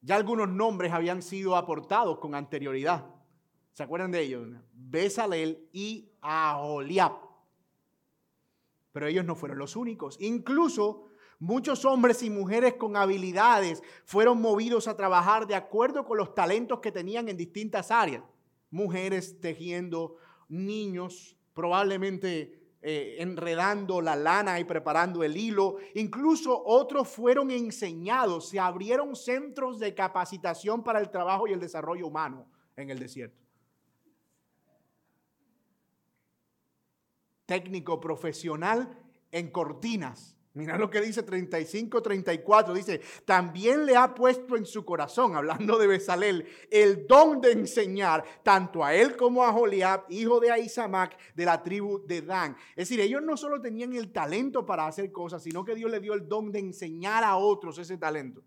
[0.00, 3.06] Ya algunos nombres habían sido aportados con anterioridad.
[3.72, 4.48] ¿Se acuerdan de ellos?
[4.90, 7.12] Besalel y Aholiab.
[8.92, 10.16] Pero ellos no fueron los únicos.
[10.20, 11.08] Incluso
[11.38, 16.80] muchos hombres y mujeres con habilidades fueron movidos a trabajar de acuerdo con los talentos
[16.80, 18.22] que tenían en distintas áreas.
[18.70, 20.16] Mujeres tejiendo,
[20.48, 25.76] niños probablemente eh, enredando la lana y preparando el hilo.
[25.94, 32.06] Incluso otros fueron enseñados, se abrieron centros de capacitación para el trabajo y el desarrollo
[32.06, 33.44] humano en el desierto.
[37.46, 38.98] Técnico profesional
[39.30, 42.74] en cortinas Mira lo que dice 35, 34.
[42.74, 48.24] Dice, también le ha puesto en su corazón, hablando de Besalel, el don de enseñar
[48.44, 52.56] tanto a él como a Joliab, hijo de Aizamac, de la tribu de Dan.
[52.70, 55.98] Es decir, ellos no solo tenían el talento para hacer cosas, sino que Dios le
[55.98, 58.44] dio el don de enseñar a otros ese talento.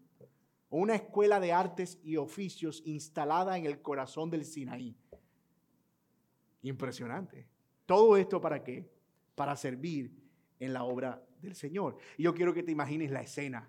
[0.69, 4.95] Una escuela de artes y oficios instalada en el corazón del Sinaí.
[6.61, 7.49] Impresionante.
[7.87, 8.85] ¿Todo esto para qué?
[9.33, 10.11] Para servir
[10.59, 11.97] en la obra del Señor.
[12.17, 13.67] Y yo quiero que te imagines la escena.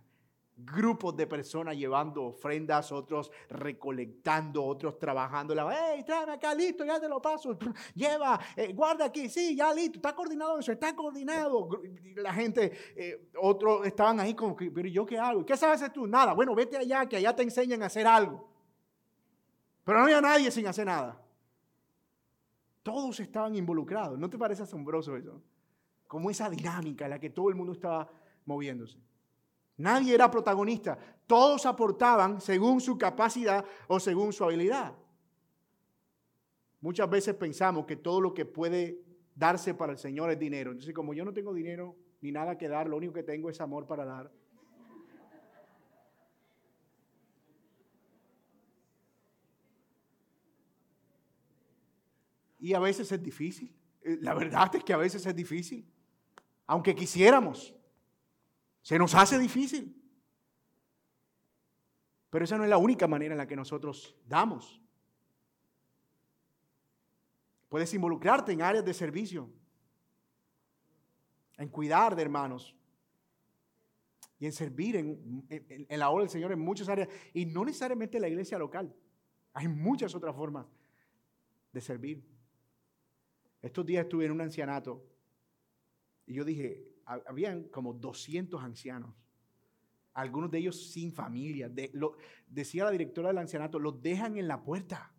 [0.56, 5.54] Grupos de personas llevando ofrendas, otros recolectando, otros trabajando.
[5.70, 7.56] ¡Hey, tráeme acá, listo, ya te lo paso!
[7.94, 11.68] Lleva, eh, guarda aquí, sí, ya listo, está coordinado eso, está coordinado.
[12.16, 15.46] La gente, eh, otros estaban ahí como, ¿pero yo qué hago?
[15.46, 16.08] ¿Qué sabes tú?
[16.08, 18.50] Nada, bueno, vete allá, que allá te enseñan a hacer algo.
[19.84, 21.22] Pero no había nadie sin hacer nada.
[22.88, 24.18] Todos estaban involucrados.
[24.18, 25.42] ¿No te parece asombroso eso?
[26.08, 28.10] como esa dinámica en la que todo el mundo estaba
[28.46, 28.98] moviéndose.
[29.76, 34.94] Nadie era protagonista, todos aportaban según su capacidad o según su habilidad.
[36.80, 40.72] Muchas veces pensamos que todo lo que puede darse para el Señor es dinero.
[40.72, 43.60] Entonces, como yo no tengo dinero ni nada que dar, lo único que tengo es
[43.60, 44.32] amor para dar.
[52.58, 53.74] Y a veces es difícil.
[54.02, 55.86] Eh, la verdad es que a veces es difícil
[56.68, 57.74] aunque quisiéramos.
[58.82, 59.94] Se nos hace difícil.
[62.30, 64.80] Pero esa no es la única manera en la que nosotros damos.
[67.68, 69.50] Puedes involucrarte en áreas de servicio,
[71.56, 72.76] en cuidar de hermanos
[74.38, 78.18] y en servir en, en, la obra del Señor en muchas áreas y no necesariamente
[78.18, 78.94] en la iglesia local.
[79.54, 80.66] Hay muchas otras formas
[81.72, 82.37] de servir.
[83.60, 85.04] Estos días estuve en un ancianato
[86.26, 89.14] y yo dije, habían como 200 ancianos,
[90.12, 91.70] algunos de ellos sin familia.
[92.46, 95.12] decía la directora del ancianato, los dejan en la puerta.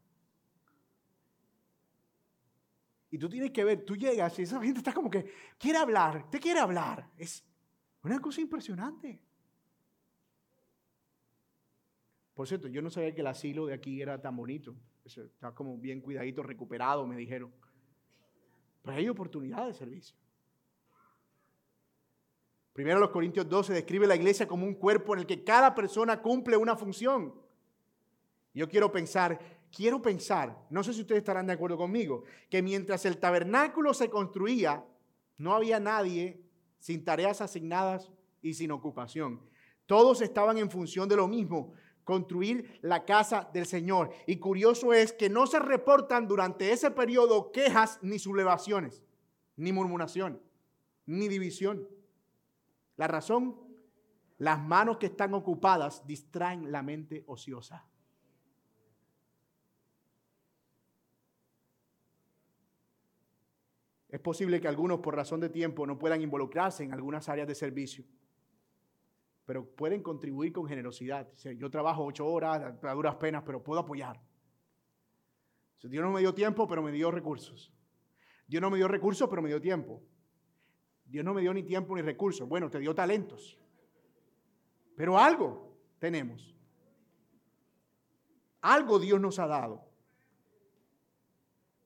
[3.12, 6.30] Y tú tienes que ver, tú llegas y esa gente está como que quiere hablar,
[6.30, 7.10] te quiere hablar.
[7.18, 7.44] Es
[8.04, 9.24] una cosa impresionante.
[12.36, 14.76] Por cierto, yo no sabía que el asilo de aquí era tan bonito.
[15.04, 17.52] Está como bien cuidadito, recuperado, me dijeron.
[18.82, 20.16] Pero hay oportunidad de servicio.
[22.74, 26.22] Primero los Corintios 12 describe la iglesia como un cuerpo en el que cada persona
[26.22, 27.34] cumple una función.
[28.54, 33.06] Yo quiero pensar, quiero pensar, no sé si ustedes estarán de acuerdo conmigo, que mientras
[33.06, 34.86] el tabernáculo se construía,
[35.38, 36.42] no había nadie
[36.80, 38.12] sin tareas asignadas
[38.42, 39.42] y sin ocupación.
[39.86, 41.74] Todos estaban en función de lo mismo,
[42.10, 44.10] construir la casa del Señor.
[44.26, 49.03] Y curioso es que no se reportan durante ese periodo quejas ni sublevaciones,
[49.55, 50.41] ni murmuración,
[51.05, 51.88] ni división.
[52.97, 53.60] La razón,
[54.39, 57.86] las manos que están ocupadas distraen la mente ociosa.
[64.07, 67.53] Es posible que algunos por razón de tiempo no puedan involucrarse en algunas áreas de
[67.53, 68.03] servicio,
[69.50, 71.28] pero pueden contribuir con generosidad.
[71.58, 74.22] Yo trabajo ocho horas a duras penas, pero puedo apoyar.
[75.82, 77.74] Dios no me dio tiempo, pero me dio recursos.
[78.45, 80.04] Dios no me dio recursos, pero me dio tiempo.
[81.04, 82.47] Dios no me dio ni tiempo ni recursos.
[82.47, 83.60] Bueno, te dio talentos.
[84.95, 86.56] Pero algo tenemos.
[88.62, 89.84] Algo Dios nos ha dado.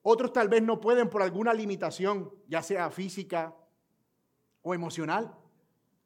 [0.01, 3.55] Otros tal vez no pueden por alguna limitación, ya sea física
[4.63, 5.39] o emocional.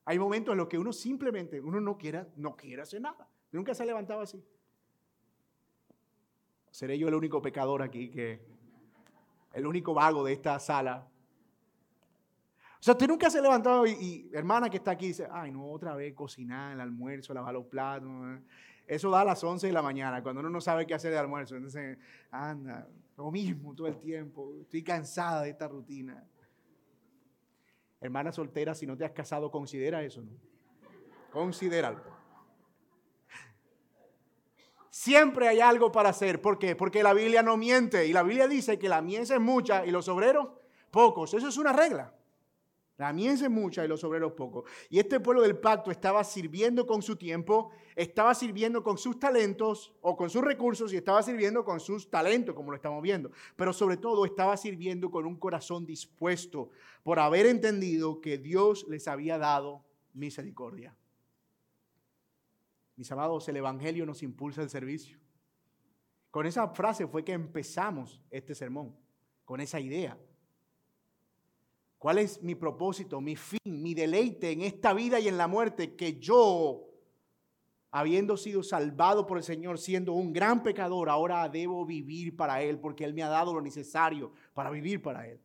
[0.08, 3.30] Hay momentos en los que uno simplemente, uno no quiere, no quiere hacer nada.
[3.51, 4.43] Nunca se ha levantado así.
[6.72, 8.12] Seré yo el único pecador aquí
[9.53, 11.08] el único vago de esta sala
[12.80, 15.66] o sea, usted nunca se ha levantado y, hermana que está aquí dice, ay, no,
[15.72, 18.10] otra vez cocinar, el almuerzo, lavar los platos.
[18.86, 21.18] Eso da a las 11 de la mañana, cuando uno no sabe qué hacer de
[21.18, 21.55] almuerzo.
[21.55, 21.97] Entonces,
[22.30, 22.88] anda,
[23.18, 24.53] lo mismo todo el tiempo.
[24.62, 26.24] Estoy cansada de esta rutina.
[28.00, 30.32] Hermana soltera, si no te has casado, considera eso, ¿no?
[31.32, 32.02] Considéralo.
[34.89, 36.41] Siempre hay algo para hacer.
[36.41, 36.76] ¿Por qué?
[36.76, 38.08] Porque la Biblia no miente.
[38.08, 40.50] Y la Biblia dice que la mies es mucha y los obreros
[40.89, 41.34] pocos.
[41.34, 42.16] Eso es una regla.
[42.98, 44.70] La mies es mucha y los obreros pocos.
[44.89, 49.93] Y este pueblo del pacto estaba sirviendo con su tiempo, estaba sirviendo con sus talentos
[50.02, 53.32] o con sus recursos y estaba sirviendo con sus talentos, como lo estamos viendo.
[53.56, 56.72] Pero sobre todo estaba sirviendo con un corazón dispuesto
[57.04, 60.95] por haber entendido que Dios les había dado misericordia.
[62.95, 65.20] Mis amados, el Evangelio nos impulsa el servicio.
[66.32, 68.95] Con esa frase fue que empezamos este sermón,
[69.45, 70.18] con esa idea.
[71.98, 75.95] ¿Cuál es mi propósito, mi fin, mi deleite en esta vida y en la muerte?
[75.95, 76.88] Que yo,
[77.91, 82.80] habiendo sido salvado por el Señor, siendo un gran pecador, ahora debo vivir para Él,
[82.80, 85.39] porque Él me ha dado lo necesario para vivir para Él.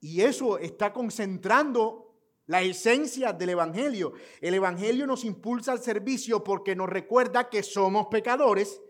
[0.00, 2.12] Y eso está concentrando
[2.46, 4.14] la esencia del Evangelio.
[4.40, 8.82] El Evangelio nos impulsa al servicio porque nos recuerda que somos pecadores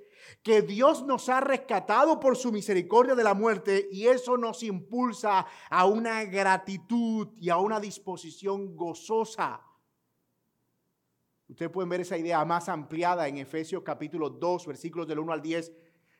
[0.42, 5.46] que Dios nos ha rescatado por su misericordia de la muerte y eso nos impulsa
[5.70, 9.60] a una gratitud y a una disposición gozosa.
[11.48, 15.42] Ustedes pueden ver esa idea más ampliada en Efesios capítulo 2, versículos del 1 al
[15.42, 15.72] 10.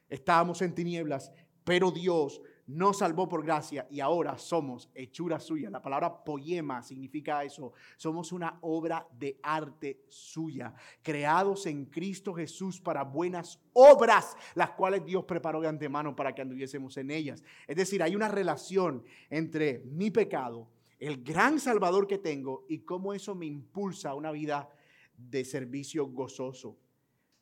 [0.09, 1.33] Estábamos en tinieblas,
[1.65, 5.69] pero Dios nos salvó por gracia y ahora somos hechura suya.
[5.69, 7.73] La palabra poema significa eso.
[7.97, 15.05] Somos una obra de arte suya, creados en Cristo Jesús para buenas obras, las cuales
[15.05, 17.43] Dios preparó de antemano para que anduviésemos en ellas.
[17.67, 23.13] Es decir, hay una relación entre mi pecado, el gran Salvador que tengo y cómo
[23.13, 24.71] eso me impulsa a una vida
[25.17, 26.79] de servicio gozoso.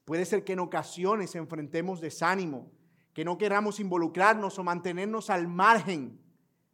[0.07, 2.73] Puede ser que en ocasiones enfrentemos desánimo
[3.13, 6.21] que no queramos involucrarnos o mantenernos al margen.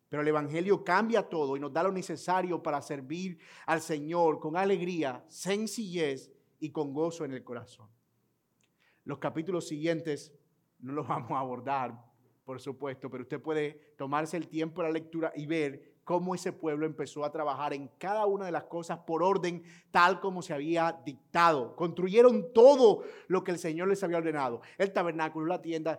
[0.08, 4.56] Pero el Evangelio cambia todo y nos da lo necesario para servir al Señor con
[4.56, 7.88] alegría, sencillez y con gozo en el corazón.
[9.04, 10.32] Los capítulos siguientes
[10.78, 12.04] no los vamos a abordar,
[12.44, 16.52] por supuesto, pero usted puede tomarse el tiempo de la lectura y ver cómo ese
[16.52, 20.54] pueblo empezó a trabajar en cada una de las cosas por orden tal como se
[20.54, 21.74] había dictado.
[21.74, 24.60] Construyeron todo lo que el Señor les había ordenado.
[24.78, 25.98] El tabernáculo, la tienda,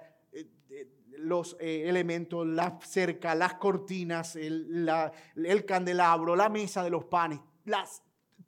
[1.17, 4.89] los eh, elementos, la cerca, las cortinas, el,
[5.35, 8.03] el, candelabro, la mesa de los panes, las,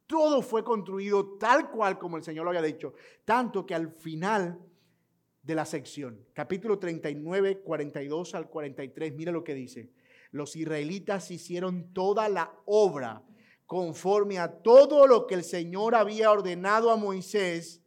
[0.08, 2.94] todo fue construido tal cual como el Señor lo había dicho.
[3.26, 4.60] Tanto que al final
[5.42, 9.92] de la sección, capítulo 39, 42 al 43, mira lo que dice.
[10.32, 13.24] Los israelitas hicieron toda la obra
[13.66, 17.84] conforme a todo lo que el Señor había ordenado a Moisés,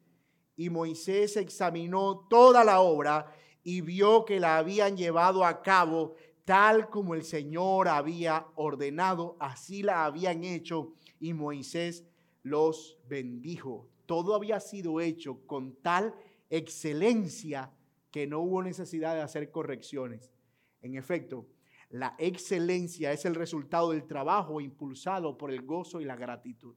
[0.56, 6.90] y Moisés examinó toda la obra y vio que la habían llevado a cabo tal
[6.90, 12.04] como el Señor había ordenado, así la habían hecho y Moisés
[12.42, 13.88] los bendijo.
[14.06, 16.14] Todo había sido hecho con tal
[16.50, 17.72] excelencia
[18.10, 20.32] que no hubo necesidad de hacer correcciones.
[20.82, 21.46] En efecto,
[21.88, 26.74] la excelencia es el resultado del trabajo impulsado por el gozo y la gratitud.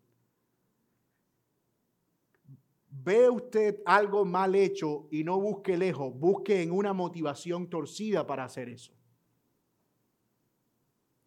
[3.03, 8.45] Ve usted algo mal hecho y no busque lejos, busque en una motivación torcida para
[8.45, 8.93] hacer eso.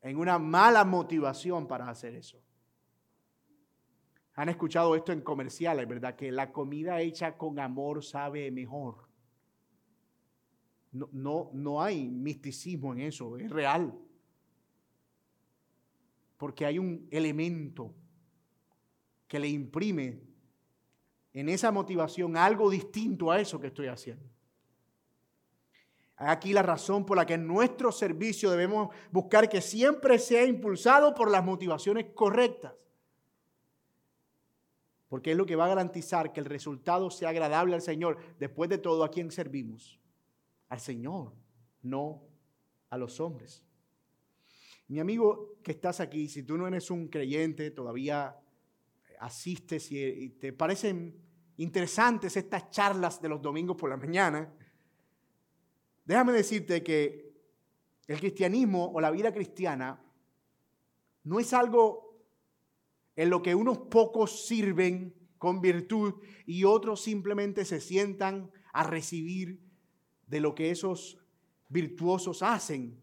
[0.00, 2.40] En una mala motivación para hacer eso.
[4.34, 6.14] Han escuchado esto en comerciales, ¿verdad?
[6.14, 9.08] Que la comida hecha con amor sabe mejor.
[10.92, 13.92] No, no, no hay misticismo en eso, es real.
[16.36, 17.92] Porque hay un elemento
[19.26, 20.28] que le imprime
[21.33, 24.24] en esa motivación algo distinto a eso que estoy haciendo.
[26.16, 31.14] Aquí la razón por la que en nuestro servicio debemos buscar que siempre sea impulsado
[31.14, 32.74] por las motivaciones correctas.
[35.09, 38.18] Porque es lo que va a garantizar que el resultado sea agradable al Señor.
[38.41, 40.01] Después de todo, ¿a quién servimos?
[40.68, 41.33] Al Señor,
[41.83, 42.22] no
[42.91, 43.62] a los hombres.
[44.89, 48.37] Mi amigo que estás aquí, si tú no eres un creyente, todavía
[49.20, 51.16] asistes y te parecen
[51.58, 54.52] interesantes estas charlas de los domingos por la mañana,
[56.04, 57.28] déjame decirte que
[58.06, 60.02] el cristianismo o la vida cristiana
[61.24, 62.22] no es algo
[63.16, 66.14] en lo que unos pocos sirven con virtud
[66.46, 69.60] y otros simplemente se sientan a recibir
[70.26, 71.18] de lo que esos
[71.68, 73.02] virtuosos hacen.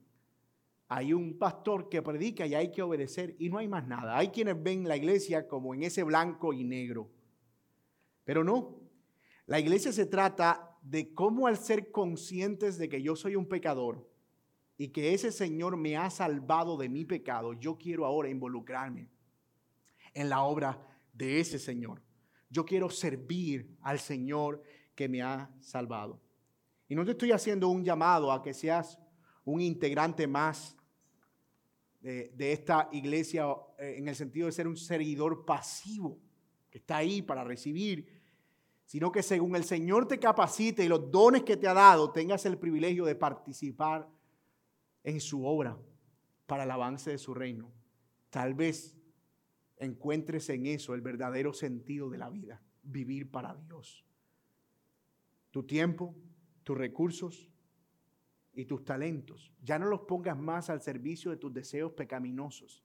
[0.88, 4.18] Hay un pastor que predica y hay que obedecer y no hay más nada.
[4.18, 7.10] Hay quienes ven la iglesia como en ese blanco y negro.
[8.24, 8.82] Pero no,
[9.48, 14.08] la iglesia se trata de cómo al ser conscientes de que yo soy un pecador
[14.78, 19.10] y que ese Señor me ha salvado de mi pecado, yo quiero ahora involucrarme
[20.14, 22.02] en la obra de ese Señor.
[22.50, 24.62] Yo quiero servir al Señor
[24.94, 26.22] que me ha salvado.
[26.88, 29.00] Y no te estoy haciendo un llamado a que seas
[29.46, 30.76] un integrante más
[32.02, 33.48] de, esta iglesia
[33.80, 36.20] eh, en el sentido de ser un seguidor pasivo
[36.70, 38.22] que está ahí para recibir,
[38.86, 42.46] sino que según el Señor te capacite y los dones que te ha dado, tengas
[42.46, 44.08] el privilegio de participar
[45.04, 45.80] en su obra
[46.46, 47.72] para el avance de su reino.
[48.30, 48.96] Tal vez
[49.78, 54.06] encuentres en eso el verdadero sentido de la vida, vivir para Dios.
[55.50, 56.14] Tu tiempo,
[56.64, 57.52] tus recursos
[58.56, 62.84] y tus talentos, ya no los pongas más al servicio de tus deseos pecaminosos.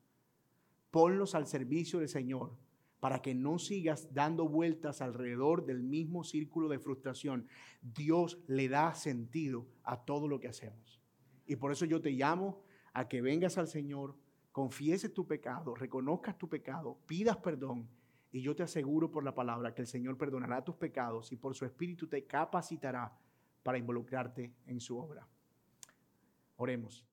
[0.90, 2.56] Ponlos al servicio del Señor
[2.98, 7.46] para que no sigas dando vueltas alrededor del mismo círculo de frustración.
[7.80, 11.00] Dios le da sentido a todo lo que hacemos.
[11.46, 12.62] Y por eso yo te llamo
[12.92, 14.16] a que vengas al Señor,
[14.52, 17.88] confieses tu pecado, reconozcas tu pecado, pidas perdón.
[18.32, 21.54] Y yo te aseguro por la palabra que el Señor perdonará tus pecados y por
[21.54, 23.16] su Espíritu te capacitará
[23.62, 25.26] para involucrarte en su obra.
[26.60, 27.06] Oremos.